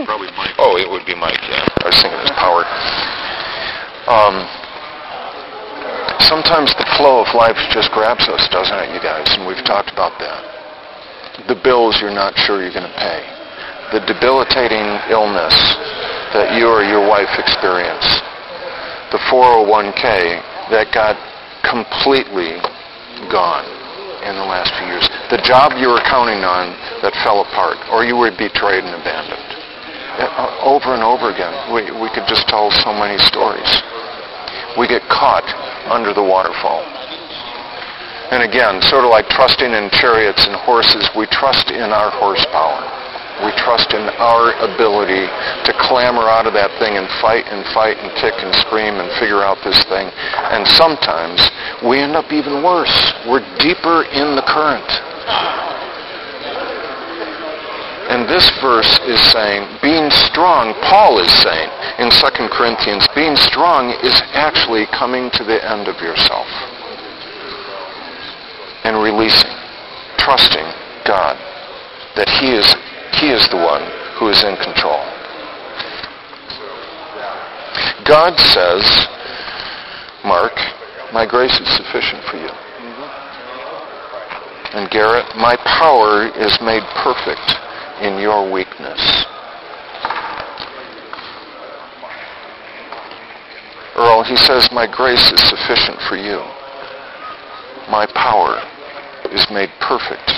Probably 0.05 0.31
mic. 0.39 0.55
Oh, 0.59 0.79
it 0.79 0.87
would 0.87 1.07
be 1.07 1.15
mic, 1.15 1.39
yeah. 1.51 1.65
I 1.65 1.87
was 1.91 1.99
thinking 1.99 2.19
it 2.19 2.31
was 2.31 2.37
power. 2.39 2.63
Um, 4.07 4.37
sometimes 6.23 6.71
the 6.79 6.87
flow 6.97 7.25
of 7.25 7.31
life 7.35 7.59
just 7.75 7.91
grabs 7.91 8.29
us, 8.29 8.47
doesn't 8.53 8.79
it, 8.79 8.95
you 8.95 9.01
guys? 9.01 9.27
And 9.35 9.47
we've 9.47 9.63
talked 9.65 9.91
about 9.91 10.19
that. 10.23 10.43
The 11.47 11.59
bills 11.59 11.99
you're 12.01 12.15
not 12.15 12.37
sure 12.37 12.63
you're 12.63 12.75
going 12.75 12.87
to 12.89 12.99
pay. 12.99 13.23
The 13.91 14.05
debilitating 14.05 14.85
illness 15.09 15.57
that 16.37 16.55
you 16.55 16.69
or 16.69 16.85
your 16.85 17.09
wife 17.09 17.33
experience. 17.39 18.05
The 19.11 19.23
401k 19.33 20.71
that 20.71 20.93
got 20.93 21.17
completely 21.65 22.61
gone 23.33 23.65
in 24.29 24.37
the 24.37 24.45
last 24.45 24.75
few 24.77 24.87
years. 24.93 25.09
The 25.33 25.41
job 25.41 25.73
you 25.81 25.89
were 25.89 26.05
counting 26.05 26.45
on 26.45 26.77
that 27.01 27.17
fell 27.25 27.41
apart, 27.41 27.81
or 27.89 28.05
you 28.05 28.17
were 28.17 28.31
betrayed 28.31 28.85
and 28.85 28.93
abandoned. 29.01 29.48
Uh, 30.19 30.67
over 30.67 30.99
and 30.99 31.03
over 31.03 31.31
again. 31.31 31.55
We, 31.71 31.87
we 31.95 32.11
could 32.11 32.27
just 32.27 32.51
tell 32.51 32.75
so 32.83 32.91
many 32.91 33.15
stories 33.31 33.71
we 34.75 34.91
get 34.91 35.07
caught 35.07 35.47
under 35.87 36.11
the 36.11 36.23
waterfall. 36.23 36.83
And 38.35 38.43
again, 38.43 38.83
sort 38.91 39.07
of 39.07 39.11
like 39.15 39.31
trusting 39.31 39.71
in 39.71 39.89
chariots 39.95 40.43
and 40.45 40.59
horses, 40.67 41.07
we 41.15 41.31
trust 41.31 41.71
in 41.71 41.95
our 41.95 42.11
horsepower. 42.11 42.83
We 43.47 43.55
trust 43.63 43.95
in 43.95 44.11
our 44.19 44.59
ability 44.59 45.31
to 45.71 45.73
clamber 45.87 46.27
out 46.27 46.51
of 46.51 46.53
that 46.59 46.75
thing 46.83 46.99
and 46.99 47.07
fight 47.23 47.47
and 47.47 47.63
fight 47.71 47.95
and 48.03 48.11
kick 48.19 48.35
and 48.43 48.51
scream 48.67 48.99
and 48.99 49.07
figure 49.23 49.47
out 49.47 49.63
this 49.63 49.79
thing. 49.87 50.11
And 50.51 50.67
sometimes 50.75 51.39
we 51.87 52.03
end 52.03 52.19
up 52.19 52.35
even 52.35 52.67
worse. 52.67 52.93
We're 53.31 53.47
deeper 53.63 54.03
in 54.11 54.35
the 54.35 54.43
current. 54.43 54.91
And 58.09 58.25
this 58.25 58.49
verse 58.65 58.89
is 59.05 59.21
saying, 59.37 59.69
being 59.83 60.09
strong, 60.09 60.73
Paul 60.81 61.21
is 61.21 61.31
saying 61.45 61.69
in 62.01 62.09
2 62.09 62.49
Corinthians, 62.49 63.07
being 63.15 63.37
strong 63.37 63.93
is 64.01 64.17
actually 64.33 64.87
coming 64.97 65.29
to 65.37 65.45
the 65.45 65.61
end 65.61 65.89
of 65.89 66.01
yourself 66.01 66.49
and 68.89 68.97
releasing, 68.97 69.53
trusting 70.17 70.65
God 71.05 71.37
that 72.17 72.33
He 72.41 72.57
is, 72.57 72.65
he 73.21 73.29
is 73.29 73.45
the 73.53 73.61
one 73.61 73.85
who 74.17 74.33
is 74.33 74.41
in 74.41 74.57
control. 74.57 75.05
God 78.09 78.41
says, 78.41 78.83
Mark, 80.25 80.57
my 81.13 81.29
grace 81.29 81.61
is 81.61 81.69
sufficient 81.77 82.25
for 82.25 82.41
you. 82.41 82.49
And 84.73 84.89
Garrett, 84.89 85.29
my 85.37 85.57
power 85.77 86.33
is 86.41 86.57
made 86.65 86.83
perfect 87.05 87.68
in 88.01 88.19
your 88.19 88.51
weakness. 88.51 89.27
Earl, 93.97 94.23
he 94.23 94.37
says, 94.37 94.69
My 94.73 94.87
grace 94.87 95.33
is 95.33 95.49
sufficient 95.49 95.99
for 96.09 96.17
you. 96.17 96.39
My 97.91 98.07
power 98.15 98.63
is 99.33 99.47
made 99.51 99.71
perfect 99.81 100.31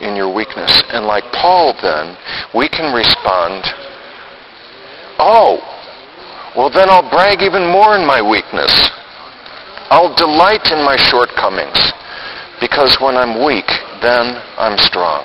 in 0.00 0.14
your 0.14 0.32
weakness. 0.32 0.82
And 0.92 1.06
like 1.06 1.24
Paul, 1.32 1.74
then, 1.82 2.16
we 2.54 2.68
can 2.68 2.94
respond, 2.94 3.64
Oh, 5.18 5.58
well, 6.56 6.70
then 6.70 6.88
I'll 6.88 7.08
brag 7.10 7.42
even 7.42 7.66
more 7.66 7.96
in 7.96 8.06
my 8.06 8.22
weakness. 8.22 8.90
I'll 9.90 10.14
delight 10.14 10.70
in 10.70 10.84
my 10.84 10.96
shortcomings. 10.96 11.78
Because 12.60 12.96
when 13.00 13.16
I'm 13.16 13.44
weak, 13.44 13.66
then 14.02 14.40
I'm 14.56 14.78
strong. 14.78 15.24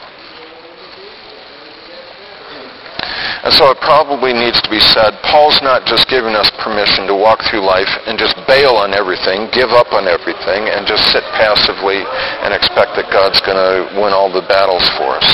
And 3.45 3.53
so 3.53 3.69
it 3.69 3.77
probably 3.81 4.33
needs 4.33 4.61
to 4.61 4.69
be 4.69 4.79
said, 4.79 5.13
Paul's 5.21 5.61
not 5.61 5.85
just 5.85 6.09
giving 6.09 6.33
us 6.33 6.49
permission 6.61 7.05
to 7.07 7.15
walk 7.15 7.41
through 7.49 7.61
life 7.61 7.89
and 8.05 8.17
just 8.17 8.35
bail 8.47 8.77
on 8.77 8.93
everything, 8.93 9.49
give 9.53 9.69
up 9.69 9.93
on 9.93 10.07
everything, 10.07 10.69
and 10.69 10.85
just 10.85 11.11
sit 11.13 11.23
passively 11.37 12.01
and 12.41 12.53
expect 12.53 12.97
that 12.97 13.09
God's 13.13 13.41
going 13.41 13.57
to 13.57 14.01
win 14.01 14.13
all 14.13 14.33
the 14.33 14.45
battles 14.49 14.85
for 14.97 15.17
us. 15.17 15.29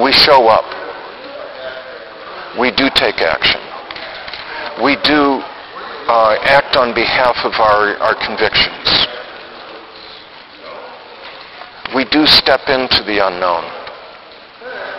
We 0.00 0.12
show 0.12 0.48
up. 0.48 0.64
We 2.58 2.72
do 2.72 2.88
take 2.96 3.20
action. 3.20 3.60
We 4.82 4.96
do 5.04 5.44
uh, 6.08 6.40
act 6.42 6.76
on 6.76 6.94
behalf 6.94 7.36
of 7.44 7.52
our, 7.60 8.00
our 8.00 8.16
convictions. 8.16 8.88
We 11.94 12.04
do 12.08 12.26
step 12.26 12.68
into 12.68 13.04
the 13.04 13.20
unknown 13.26 13.79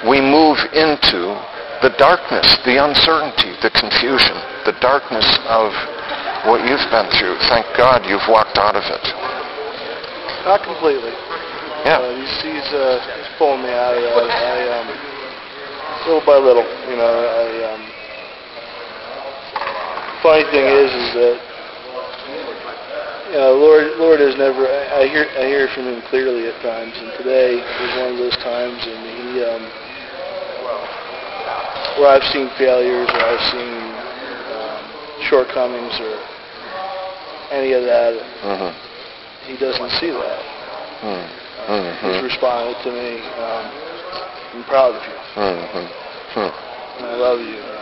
we 0.09 0.21
move 0.21 0.57
into 0.73 1.37
the 1.81 1.93
darkness, 1.97 2.45
the 2.65 2.77
uncertainty, 2.77 3.53
the 3.61 3.73
confusion, 3.73 4.37
the 4.65 4.77
darkness 4.81 5.25
of 5.49 5.73
what 6.45 6.61
you've 6.65 6.85
been 6.89 7.09
through. 7.17 7.37
Thank 7.49 7.65
God 7.77 8.05
you've 8.05 8.25
walked 8.29 8.57
out 8.57 8.77
of 8.77 8.85
it. 8.85 9.05
Not 10.45 10.61
completely. 10.65 11.13
Yeah. 11.85 12.01
Uh, 12.01 12.13
he's, 12.17 12.33
he's, 12.45 12.69
uh, 12.73 12.97
he's 13.17 13.29
pulling 13.37 13.61
me 13.65 13.73
out 13.73 13.97
of 13.97 14.01
that. 14.01 14.29
I, 14.29 14.57
um, 14.77 14.87
little 16.05 16.25
by 16.25 16.37
little, 16.37 16.65
you 16.89 16.97
know, 16.97 17.09
I, 17.09 17.45
um, 17.73 17.81
funny 20.21 20.45
thing 20.53 20.65
is, 20.65 20.89
is 20.93 21.09
that, 21.17 21.37
you 23.33 23.37
know, 23.37 23.53
Lord, 23.57 23.97
Lord 23.97 24.19
has 24.21 24.37
never, 24.37 24.65
I, 24.65 25.01
I 25.01 25.07
hear, 25.09 25.25
I 25.37 25.45
hear 25.45 25.69
from 25.73 25.89
him 25.89 26.01
clearly 26.09 26.45
at 26.45 26.57
times, 26.61 26.93
and 26.97 27.09
today 27.17 27.57
was 27.57 27.91
one 27.97 28.13
of 28.13 28.17
those 28.17 28.37
times, 28.41 28.77
and 28.85 29.01
he, 29.09 29.41
um, 29.45 29.63
where 31.99 32.09
I've 32.09 32.27
seen 32.31 32.49
failures 32.57 33.09
or 33.09 33.21
I've 33.21 33.45
seen 33.51 33.75
um, 34.53 34.81
shortcomings 35.29 35.93
or 35.99 36.13
any 37.51 37.73
of 37.73 37.83
that. 37.83 38.13
Mm-hmm. 38.41 38.71
He 39.51 39.57
doesn't 39.57 39.91
see 39.99 40.11
that. 40.11 40.41
Mm-hmm. 41.01 41.41
Uh, 41.71 42.13
he's 42.13 42.23
responded 42.23 42.77
to 42.83 42.89
me. 42.91 43.21
Um, 43.37 43.65
I'm 44.55 44.63
proud 44.65 44.95
of 44.95 45.03
you. 45.03 45.17
Mm-hmm. 45.35 46.39
And 46.41 47.05
I 47.05 47.15
love 47.15 47.39
you. 47.39 47.59
Uh, 47.59 47.81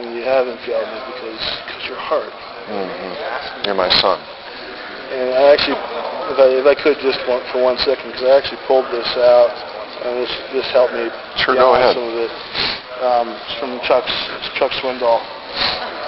and 0.00 0.16
you 0.16 0.22
haven't 0.22 0.58
failed 0.64 0.88
me 0.88 0.98
because 1.12 1.42
because 1.66 1.82
you're 1.88 2.00
hard. 2.00 2.32
Mm-hmm. 2.32 3.66
You're 3.66 3.74
my 3.74 3.90
son. 4.00 4.18
And 5.10 5.34
I 5.34 5.52
actually, 5.52 5.74
if 6.30 6.38
I 6.38 6.46
if 6.54 6.66
I 6.70 6.76
could 6.78 6.96
just 7.02 7.18
one, 7.26 7.42
for 7.50 7.62
one 7.62 7.76
second, 7.82 8.14
because 8.14 8.22
I 8.22 8.38
actually 8.38 8.62
pulled 8.70 8.86
this 8.94 9.10
out 9.18 9.50
and 10.04 10.12
this 10.20 10.32
this 10.52 10.66
helped 10.72 10.94
me 10.94 11.08
Sure, 11.36 11.54
go 11.54 11.74
ahead. 11.74 11.94
some 11.94 12.08
of 12.08 12.16
it. 12.16 12.32
Um, 13.00 13.26
it's 13.32 13.54
from 13.60 13.80
Chuck's 13.88 14.12
it's 14.40 14.50
Chuck 14.60 14.72
Swindoll, 14.80 15.20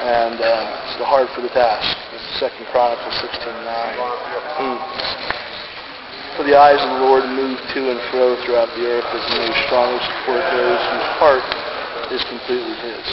and 0.04 0.36
um, 0.36 0.64
it's 0.84 0.96
the 1.00 1.08
heart 1.08 1.28
for 1.32 1.40
the 1.40 1.52
task. 1.56 1.88
It's 2.12 2.24
Second 2.40 2.66
Chronicles 2.72 3.14
16:9. 3.20 3.52
Hmm. 4.60 4.78
For 6.36 6.44
the 6.48 6.56
eyes 6.56 6.80
of 6.80 6.88
the 6.96 7.00
Lord 7.04 7.24
move 7.28 7.60
to 7.76 7.80
and 7.92 8.00
fro 8.08 8.36
throughout 8.44 8.72
the 8.76 8.84
earth 8.88 9.04
as 9.12 9.20
he 9.28 9.34
may 9.36 9.52
strongly 9.68 10.00
support 10.00 10.40
those 10.56 10.80
whose 10.80 11.08
heart 11.20 11.44
is 12.12 12.24
completely 12.28 12.72
His. 12.80 13.06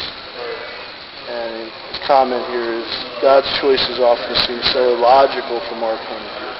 And 1.27 1.67
his 1.67 1.99
comment 2.07 2.41
here 2.47 2.79
is 2.79 2.87
God's 3.21 3.47
choices 3.59 3.99
often 3.99 4.33
seem 4.47 4.63
so 4.71 4.95
illogical 4.95 5.59
from 5.67 5.83
our 5.83 5.99
point 5.99 6.23
of 6.23 6.31
view. 6.39 6.53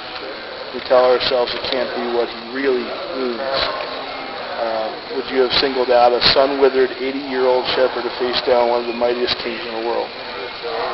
We 0.75 0.79
tell 0.87 1.07
ourselves 1.07 1.51
it 1.55 1.63
can't 1.71 1.89
be 1.95 2.11
what 2.15 2.27
He 2.27 2.39
really 2.53 2.83
means. 3.15 3.39
Uh, 4.59 4.91
would 5.15 5.23
you 5.31 5.39
have 5.39 5.55
singled 5.63 5.87
out 5.87 6.11
a 6.11 6.19
sun-withered 6.35 6.91
80-year-old 6.99 7.63
shepherd 7.79 8.03
to 8.03 8.11
face 8.19 8.35
down 8.43 8.67
one 8.67 8.83
of 8.83 8.91
the 8.91 8.99
mightiest 8.99 9.39
kings 9.39 9.63
in 9.63 9.71
the 9.71 9.87
world? 9.87 10.11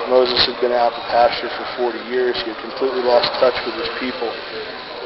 Moses 0.06 0.38
had 0.46 0.54
been 0.62 0.70
out 0.70 0.94
to 0.94 1.02
pasture 1.10 1.50
for 1.50 1.90
40 1.98 1.98
years. 2.14 2.38
He 2.46 2.54
had 2.54 2.62
completely 2.62 3.02
lost 3.02 3.26
touch 3.42 3.58
with 3.66 3.74
his 3.74 3.90
people. 3.98 4.30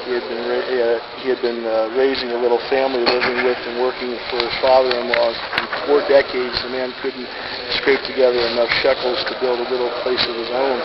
He 0.03 0.11
had 0.11 0.27
been 0.27 0.43
ra- 0.43 0.67
uh, 0.75 0.99
he 1.23 1.31
had 1.31 1.39
been 1.39 1.63
uh, 1.63 1.95
raising 1.95 2.35
a 2.35 2.39
little 2.43 2.59
family, 2.67 2.99
living 3.07 3.47
with 3.47 3.55
and 3.63 3.79
working 3.79 4.19
for 4.27 4.43
his 4.43 4.55
father-in-law. 4.59 5.29
In 5.31 5.65
four 5.87 6.03
decades, 6.11 6.59
the 6.59 6.75
man 6.75 6.91
couldn't 6.99 7.31
scrape 7.79 8.03
together 8.03 8.43
enough 8.43 8.71
shekels 8.83 9.23
to 9.31 9.39
build 9.39 9.63
a 9.63 9.67
little 9.71 9.91
place 10.03 10.19
of 10.27 10.35
his 10.35 10.51
own. 10.51 10.77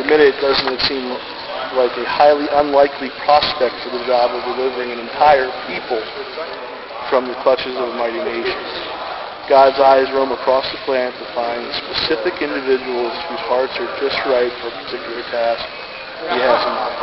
Admit 0.00 0.32
it, 0.32 0.36
doesn't 0.40 0.72
it 0.72 0.80
seem 0.88 1.04
like 1.76 1.92
a 2.00 2.08
highly 2.08 2.48
unlikely 2.56 3.12
prospect 3.28 3.76
for 3.84 3.92
the 3.92 4.00
job 4.08 4.32
of 4.32 4.40
delivering 4.56 4.96
an 4.96 5.00
entire 5.04 5.52
people 5.68 6.00
from 7.08 7.28
the 7.28 7.36
clutches 7.42 7.74
of 7.76 7.88
a 7.90 7.96
mighty 7.96 8.18
nation. 8.18 8.60
God's 9.46 9.78
eyes 9.78 10.10
roam 10.10 10.34
across 10.34 10.66
the 10.74 10.80
planet 10.82 11.14
to 11.22 11.26
find 11.30 11.62
specific 11.86 12.42
individuals 12.42 13.14
whose 13.30 13.44
hearts 13.46 13.74
are 13.78 13.90
just 14.02 14.18
right 14.26 14.50
for 14.58 14.74
a 14.74 14.76
particular 14.82 15.22
task 15.30 15.62
he 16.34 16.38
has 16.42 16.60
in 16.66 16.72
mind. 16.74 16.98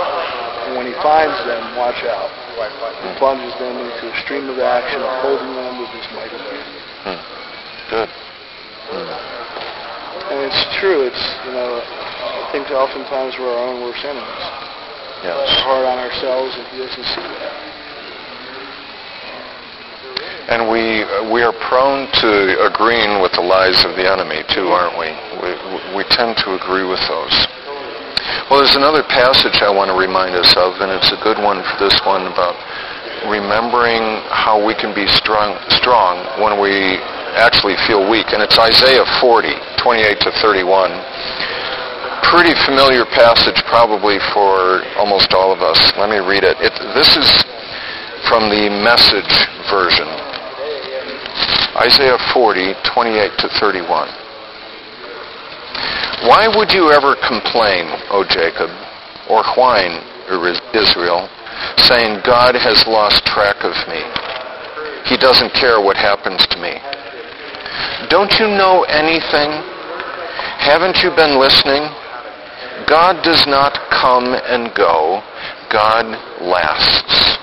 And 0.68 0.72
when 0.76 0.88
he 0.92 0.96
finds 1.00 1.39
them, 1.48 1.63
watch 1.80 2.04
out. 2.04 2.28
He 2.60 3.10
plunges 3.16 3.56
them 3.60 3.80
into 3.80 4.12
a 4.12 4.16
stream 4.28 4.52
of 4.52 4.60
action, 4.60 5.00
holding 5.24 5.56
them 5.56 5.80
with 5.80 5.92
his 5.96 6.08
mighty 6.12 6.36
hand. 6.36 6.68
Hmm. 7.08 7.22
Good. 7.89 8.10
Hmm. 8.92 9.34
And 10.36 10.39
it's 10.44 10.62
true. 10.84 11.08
It's, 11.08 11.24
you 11.48 11.54
know, 11.56 11.80
I 11.80 12.50
think 12.52 12.68
oftentimes 12.72 13.39
we're 13.39 13.56
our 13.56 13.72
own 13.72 13.82
worst 13.88 14.04
enemies. 14.04 14.46
Yes. 15.24 15.39
We're 15.39 15.63
hard 15.63 15.86
on 15.88 15.98
ourselves, 16.00 16.52
and 16.60 16.68
he 16.76 16.78
doesn't 16.84 17.08
see 17.16 17.24
that. 17.24 17.72
And 20.51 20.67
we 20.67 21.08
we 21.32 21.39
are 21.39 21.56
prone 21.71 22.12
to 22.19 22.32
agreeing 22.67 23.23
with 23.23 23.32
the 23.32 23.41
lies 23.41 23.79
of 23.88 23.95
the 23.95 24.03
enemy 24.03 24.43
too, 24.51 24.67
aren't 24.75 24.99
we? 24.99 25.08
We 25.39 25.51
we 25.95 26.03
tend 26.12 26.36
to 26.43 26.60
agree 26.60 26.84
with 26.84 26.99
those. 27.08 27.36
Well, 28.51 28.60
there's 28.60 28.75
another 28.75 29.03
passage 29.08 29.63
I 29.63 29.71
want 29.71 29.88
to 29.88 29.95
remind 29.95 30.36
us 30.36 30.51
of, 30.60 30.79
and 30.84 30.91
it's 30.91 31.12
a 31.15 31.19
good 31.23 31.39
one 31.39 31.63
for 31.63 31.77
this 31.79 31.95
one 32.03 32.27
about 32.27 32.60
remembering 33.32 34.03
how 34.36 34.60
we 34.60 34.75
can 34.75 34.91
be 34.91 35.08
strong 35.08 35.56
strong 35.79 36.19
when 36.43 36.60
we 36.60 36.99
actually 37.39 37.79
feel 37.88 38.03
weak. 38.03 38.36
And 38.36 38.43
it's 38.43 38.60
Isaiah 38.60 39.08
40, 39.23 39.47
28 39.79 40.19
to 40.27 40.32
31. 40.43 40.91
Pretty 42.36 42.56
familiar 42.67 43.08
passage 43.15 43.63
probably 43.71 44.19
for 44.36 44.84
almost 44.99 45.32
all 45.34 45.56
of 45.56 45.63
us. 45.63 45.79
Let 45.95 46.10
me 46.12 46.19
read 46.19 46.43
it. 46.43 46.60
it 46.60 46.75
this 46.95 47.15
is 47.15 47.29
from 48.27 48.51
the 48.51 48.67
message 48.84 49.32
version. 49.69 50.33
Isaiah 51.84 52.17
40, 52.34 52.74
28 52.96 53.32
to 53.39 53.50
31. 53.60 54.08
Why 56.24 56.48
would 56.48 56.72
you 56.72 56.91
ever 56.91 57.15
complain, 57.28 57.91
O 58.08 58.24
Jacob, 58.24 58.72
or 59.28 59.43
whine, 59.60 60.00
Israel, 60.72 61.28
saying, 61.84 62.24
God 62.24 62.56
has 62.56 62.88
lost 62.88 63.26
track 63.26 63.67
of 63.67 63.76
me. 63.91 64.00
He 65.12 65.17
doesn't 65.17 65.52
care 65.54 65.84
what 65.84 65.98
happens 65.98 66.48
to 66.48 66.58
me. 66.58 66.80
Don't 68.10 68.32
you 68.39 68.48
know 68.48 68.84
anything? 68.88 69.52
Haven't 70.63 71.04
you 71.04 71.12
been 71.12 71.38
listening? 71.38 71.84
God 72.88 73.22
does 73.24 73.46
not 73.46 73.76
come 73.91 74.34
and 74.48 74.74
go. 74.74 75.22
God 75.69 76.08
lasts. 76.39 77.42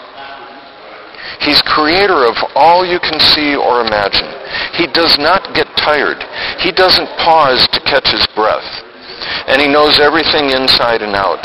He's 1.40 1.62
creator 1.62 2.26
of 2.28 2.36
all 2.54 2.84
you 2.84 3.00
can 3.00 3.18
see 3.18 3.56
or 3.56 3.80
imagine. 3.80 4.28
He 4.76 4.86
does 4.86 5.16
not 5.18 5.54
get 5.54 5.66
tired. 5.76 6.20
He 6.60 6.70
doesn't 6.70 7.08
pause 7.16 7.66
to 7.72 7.80
catch 7.80 8.08
his 8.08 8.26
breath. 8.36 8.68
And 9.48 9.60
he 9.60 9.68
knows 9.68 9.98
everything 9.98 10.50
inside 10.50 11.00
and 11.00 11.16
out. 11.16 11.40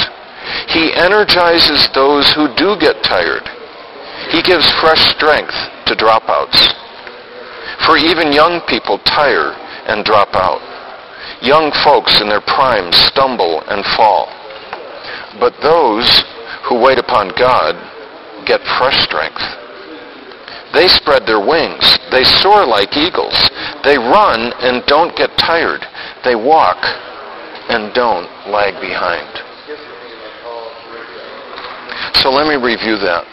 He 0.67 0.93
energizes 0.93 1.87
those 1.93 2.31
who 2.33 2.53
do 2.55 2.75
get 2.79 3.03
tired. 3.03 3.47
He 4.31 4.41
gives 4.41 4.69
fresh 4.81 5.01
strength 5.15 5.55
to 5.87 5.95
dropouts. 5.95 6.59
For 7.85 7.97
even 7.97 8.33
young 8.33 8.61
people 8.67 8.99
tire 8.99 9.55
and 9.87 10.03
drop 10.03 10.35
out. 10.35 10.61
Young 11.41 11.71
folks 11.83 12.19
in 12.21 12.27
their 12.27 12.41
prime 12.41 12.91
stumble 12.91 13.61
and 13.67 13.85
fall. 13.95 14.27
But 15.39 15.55
those 15.61 16.23
who 16.67 16.81
wait 16.81 16.97
upon 16.97 17.31
God 17.37 17.75
get 18.45 18.61
fresh 18.77 18.99
strength. 19.03 19.64
They 20.75 20.91
spread 20.91 21.25
their 21.25 21.39
wings. 21.39 21.87
They 22.11 22.27
soar 22.43 22.67
like 22.67 22.97
eagles. 22.97 23.33
They 23.87 23.97
run 23.97 24.51
and 24.59 24.83
don't 24.85 25.15
get 25.15 25.31
tired. 25.39 25.87
They 26.23 26.35
walk 26.35 26.77
and 27.71 27.93
don't 27.95 28.27
lag 28.51 28.75
behind. 28.83 29.31
So 32.19 32.29
let 32.29 32.47
me 32.47 32.59
review 32.59 32.97
that. 32.99 33.23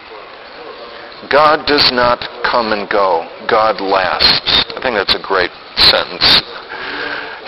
God 1.31 1.67
does 1.67 1.91
not 1.91 2.23
come 2.47 2.73
and 2.73 2.89
go. 2.89 3.27
God 3.49 3.81
lasts. 3.81 4.65
I 4.77 4.81
think 4.83 4.95
that's 4.95 5.15
a 5.15 5.23
great 5.23 5.51
sentence. 5.77 6.43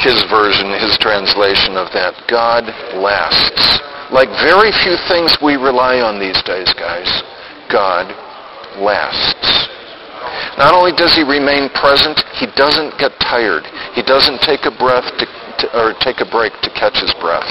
His 0.02 0.18
version, 0.26 0.74
his 0.74 0.98
translation 0.98 1.76
of 1.78 1.92
that. 1.94 2.14
God 2.26 2.66
lasts. 2.98 3.80
Like 4.10 4.28
very 4.42 4.72
few 4.82 4.96
things 5.08 5.36
we 5.42 5.54
rely 5.54 6.00
on 6.00 6.18
these 6.18 6.40
days, 6.42 6.72
guys, 6.74 7.08
God 7.70 8.10
lasts. 8.78 9.33
Not 10.56 10.74
only 10.74 10.92
does 10.92 11.14
he 11.14 11.22
remain 11.22 11.68
present, 11.70 12.22
he 12.38 12.46
doesn't 12.54 12.98
get 12.98 13.12
tired. 13.18 13.66
He 13.94 14.02
doesn't 14.02 14.40
take 14.42 14.64
a 14.66 14.70
breath 14.70 15.06
to, 15.18 15.26
to, 15.26 15.64
or 15.74 15.94
take 15.98 16.20
a 16.20 16.30
break 16.30 16.52
to 16.62 16.70
catch 16.70 16.98
his 16.98 17.12
breath. 17.18 17.48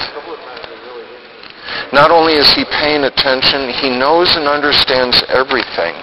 Not 1.92 2.10
only 2.10 2.34
is 2.34 2.50
he 2.52 2.64
paying 2.64 3.04
attention, 3.04 3.70
he 3.80 3.90
knows 3.90 4.34
and 4.36 4.48
understands 4.48 5.22
everything. 5.28 5.94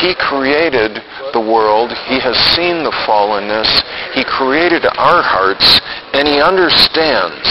He 0.00 0.14
created 0.14 1.02
the 1.32 1.40
world. 1.40 1.92
He 2.08 2.18
has 2.20 2.36
seen 2.56 2.84
the 2.84 2.94
fallenness. 3.04 3.68
He 4.14 4.24
created 4.24 4.84
our 4.98 5.22
hearts, 5.22 5.80
and 6.14 6.26
he 6.26 6.40
understands 6.40 7.44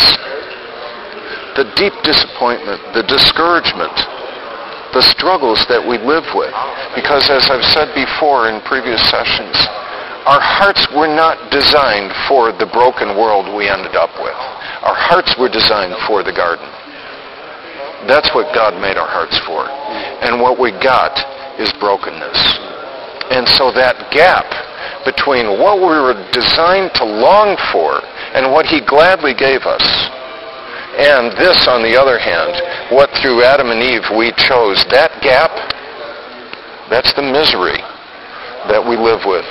the 1.55 1.71
deep 1.75 1.93
disappointment, 2.03 2.81
the 2.93 3.03
discouragement, 3.03 3.95
the 4.93 5.05
struggles 5.05 5.61
that 5.69 5.81
we 5.81 5.97
live 6.01 6.25
with. 6.33 6.53
Because 6.95 7.29
as 7.29 7.49
I've 7.49 7.65
said 7.73 7.93
before 7.93 8.49
in 8.49 8.61
previous 8.65 9.01
sessions, 9.09 9.55
our 10.25 10.41
hearts 10.41 10.85
were 10.93 11.09
not 11.09 11.37
designed 11.49 12.13
for 12.27 12.51
the 12.51 12.69
broken 12.69 13.17
world 13.17 13.49
we 13.55 13.69
ended 13.69 13.95
up 13.95 14.13
with. 14.21 14.37
Our 14.85 14.97
hearts 14.97 15.33
were 15.37 15.49
designed 15.49 15.95
for 16.05 16.21
the 16.21 16.33
garden. 16.33 16.67
That's 18.07 18.29
what 18.33 18.53
God 18.53 18.79
made 18.81 18.97
our 18.97 19.09
hearts 19.09 19.37
for. 19.45 19.67
And 20.25 20.41
what 20.41 20.59
we 20.59 20.71
got 20.81 21.13
is 21.59 21.71
brokenness. 21.79 22.39
And 23.29 23.47
so 23.57 23.71
that 23.73 24.09
gap 24.09 24.47
between 25.05 25.59
what 25.59 25.77
we 25.77 25.93
were 25.97 26.17
designed 26.31 26.93
to 26.95 27.05
long 27.05 27.57
for 27.71 28.01
and 28.33 28.51
what 28.51 28.65
he 28.65 28.81
gladly 28.81 29.33
gave 29.33 29.63
us 29.63 29.85
and 30.99 31.31
this, 31.39 31.63
on 31.69 31.79
the 31.79 31.95
other 31.95 32.19
hand, 32.19 32.51
what 32.91 33.09
through 33.21 33.43
Adam 33.43 33.69
and 33.69 33.81
Eve 33.81 34.03
we 34.17 34.31
chose, 34.37 34.83
that 34.89 35.21
gap, 35.21 35.51
that's 36.89 37.13
the 37.13 37.21
misery 37.21 37.77
that 38.67 38.81
we 38.81 38.97
live 38.97 39.25
with 39.25 39.45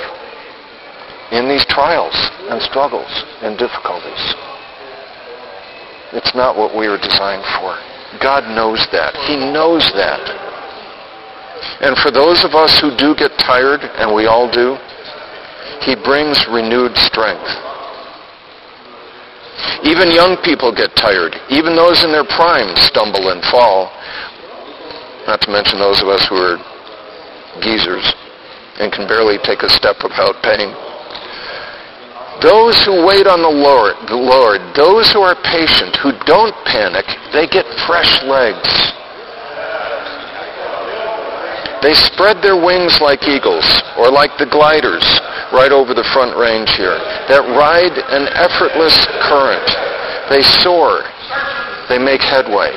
in 1.31 1.47
these 1.47 1.65
trials 1.65 2.15
and 2.49 2.61
struggles 2.61 3.09
and 3.41 3.57
difficulties. 3.57 4.35
It's 6.11 6.33
not 6.33 6.57
what 6.57 6.75
we 6.75 6.89
were 6.89 6.97
designed 6.97 7.45
for. 7.61 7.77
God 8.19 8.43
knows 8.55 8.81
that. 8.91 9.15
He 9.29 9.37
knows 9.37 9.85
that. 9.93 10.19
And 11.81 11.95
for 11.99 12.11
those 12.11 12.43
of 12.43 12.55
us 12.55 12.79
who 12.79 12.95
do 12.97 13.15
get 13.15 13.37
tired, 13.37 13.81
and 13.81 14.13
we 14.13 14.25
all 14.25 14.49
do, 14.49 14.75
he 15.85 15.95
brings 15.95 16.47
renewed 16.47 16.97
strength. 16.97 17.47
Even 19.83 20.11
young 20.11 20.37
people 20.43 20.75
get 20.75 20.95
tired. 20.95 21.35
Even 21.49 21.75
those 21.75 22.03
in 22.03 22.11
their 22.11 22.25
prime 22.25 22.75
stumble 22.77 23.29
and 23.29 23.43
fall. 23.45 23.91
Not 25.27 25.41
to 25.41 25.51
mention 25.51 25.79
those 25.79 26.01
of 26.01 26.09
us 26.09 26.25
who 26.27 26.35
are 26.35 26.57
geezers 27.61 28.05
and 28.79 28.91
can 28.91 29.07
barely 29.07 29.37
take 29.43 29.63
a 29.63 29.69
step 29.69 29.97
without 30.03 30.41
pain. 30.41 30.71
Those 32.41 32.79
who 32.87 33.03
wait 33.03 33.27
on 33.27 33.43
the 33.43 33.51
Lord, 33.51 33.99
the 34.07 34.15
Lord, 34.15 34.63
those 34.71 35.11
who 35.11 35.19
are 35.19 35.35
patient, 35.43 35.95
who 35.99 36.15
don't 36.23 36.55
panic, 36.63 37.03
they 37.35 37.47
get 37.47 37.67
fresh 37.83 38.23
legs. 38.23 38.71
They 41.81 41.93
spread 41.93 42.43
their 42.43 42.59
wings 42.59 42.99
like 42.99 43.23
eagles, 43.23 43.65
or 43.95 44.11
like 44.11 44.35
the 44.37 44.45
gliders 44.51 45.05
right 45.55 45.71
over 45.71 45.93
the 45.93 46.07
front 46.11 46.35
range 46.35 46.69
here, 46.75 46.99
that 47.31 47.41
ride 47.55 47.95
an 48.11 48.27
effortless 48.35 48.99
current. 49.25 49.63
They 50.29 50.43
soar. 50.61 51.07
They 51.87 51.97
make 51.97 52.21
headway. 52.21 52.69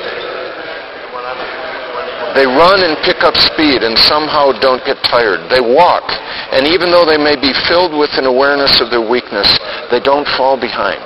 They 2.33 2.49
run 2.49 2.81
and 2.81 2.97
pick 3.05 3.21
up 3.21 3.37
speed 3.37 3.83
and 3.83 3.93
somehow 3.99 4.57
don't 4.57 4.81
get 4.85 4.97
tired. 5.05 5.51
They 5.53 5.61
walk, 5.61 6.07
and 6.49 6.65
even 6.65 6.89
though 6.89 7.05
they 7.05 7.19
may 7.19 7.35
be 7.35 7.53
filled 7.69 7.93
with 7.93 8.09
an 8.17 8.25
awareness 8.25 8.81
of 8.81 8.89
their 8.89 9.05
weakness, 9.05 9.45
they 9.91 9.99
don't 9.99 10.25
fall 10.33 10.57
behind. 10.57 11.03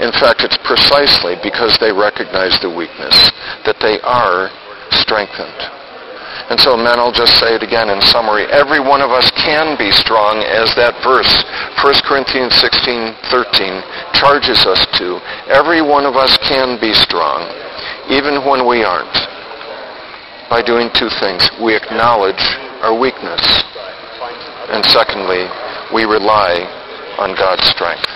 In 0.00 0.12
fact, 0.16 0.40
it's 0.40 0.58
precisely 0.64 1.36
because 1.42 1.76
they 1.78 1.92
recognize 1.92 2.56
their 2.60 2.74
weakness 2.74 3.14
that 3.64 3.76
they 3.80 4.00
are 4.00 4.48
strengthened. 4.90 5.82
And 6.50 6.58
so, 6.60 6.76
men, 6.76 6.98
I'll 6.98 7.14
just 7.14 7.38
say 7.38 7.54
it 7.54 7.62
again 7.62 7.88
in 7.88 8.00
summary. 8.02 8.44
Every 8.50 8.80
one 8.80 9.00
of 9.00 9.10
us 9.10 9.30
can 9.40 9.78
be 9.78 9.92
strong, 9.92 10.44
as 10.44 10.74
that 10.76 10.92
verse, 11.00 11.30
1 11.80 12.04
Corinthians 12.04 12.52
16, 12.60 13.16
13, 13.30 13.80
charges 14.12 14.60
us 14.68 14.84
to. 15.00 15.16
Every 15.48 15.80
one 15.80 16.04
of 16.04 16.16
us 16.16 16.36
can 16.44 16.76
be 16.80 16.92
strong, 16.92 17.48
even 18.12 18.44
when 18.44 18.68
we 18.68 18.84
aren't. 18.84 19.16
By 20.50 20.60
doing 20.60 20.90
two 20.92 21.08
things. 21.24 21.48
We 21.56 21.72
acknowledge 21.72 22.42
our 22.84 22.92
weakness. 22.92 23.40
And 24.68 24.84
secondly, 24.92 25.48
we 25.94 26.04
rely 26.04 26.68
on 27.16 27.32
God's 27.32 27.64
strength. 27.72 28.11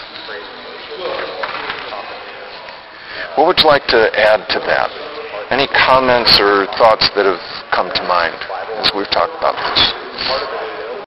What 3.36 3.46
would 3.48 3.60
you 3.60 3.68
like 3.68 3.84
to 3.92 4.00
add 4.16 4.48
to 4.48 4.58
that? 4.64 4.88
Any 5.52 5.68
comments 5.68 6.40
or 6.40 6.64
thoughts 6.80 7.04
that 7.12 7.28
have 7.28 7.44
come 7.68 7.92
to 7.92 8.02
mind 8.08 8.32
as 8.80 8.88
we've 8.96 9.10
talked 9.12 9.36
about 9.36 9.52
this? 9.60 10.75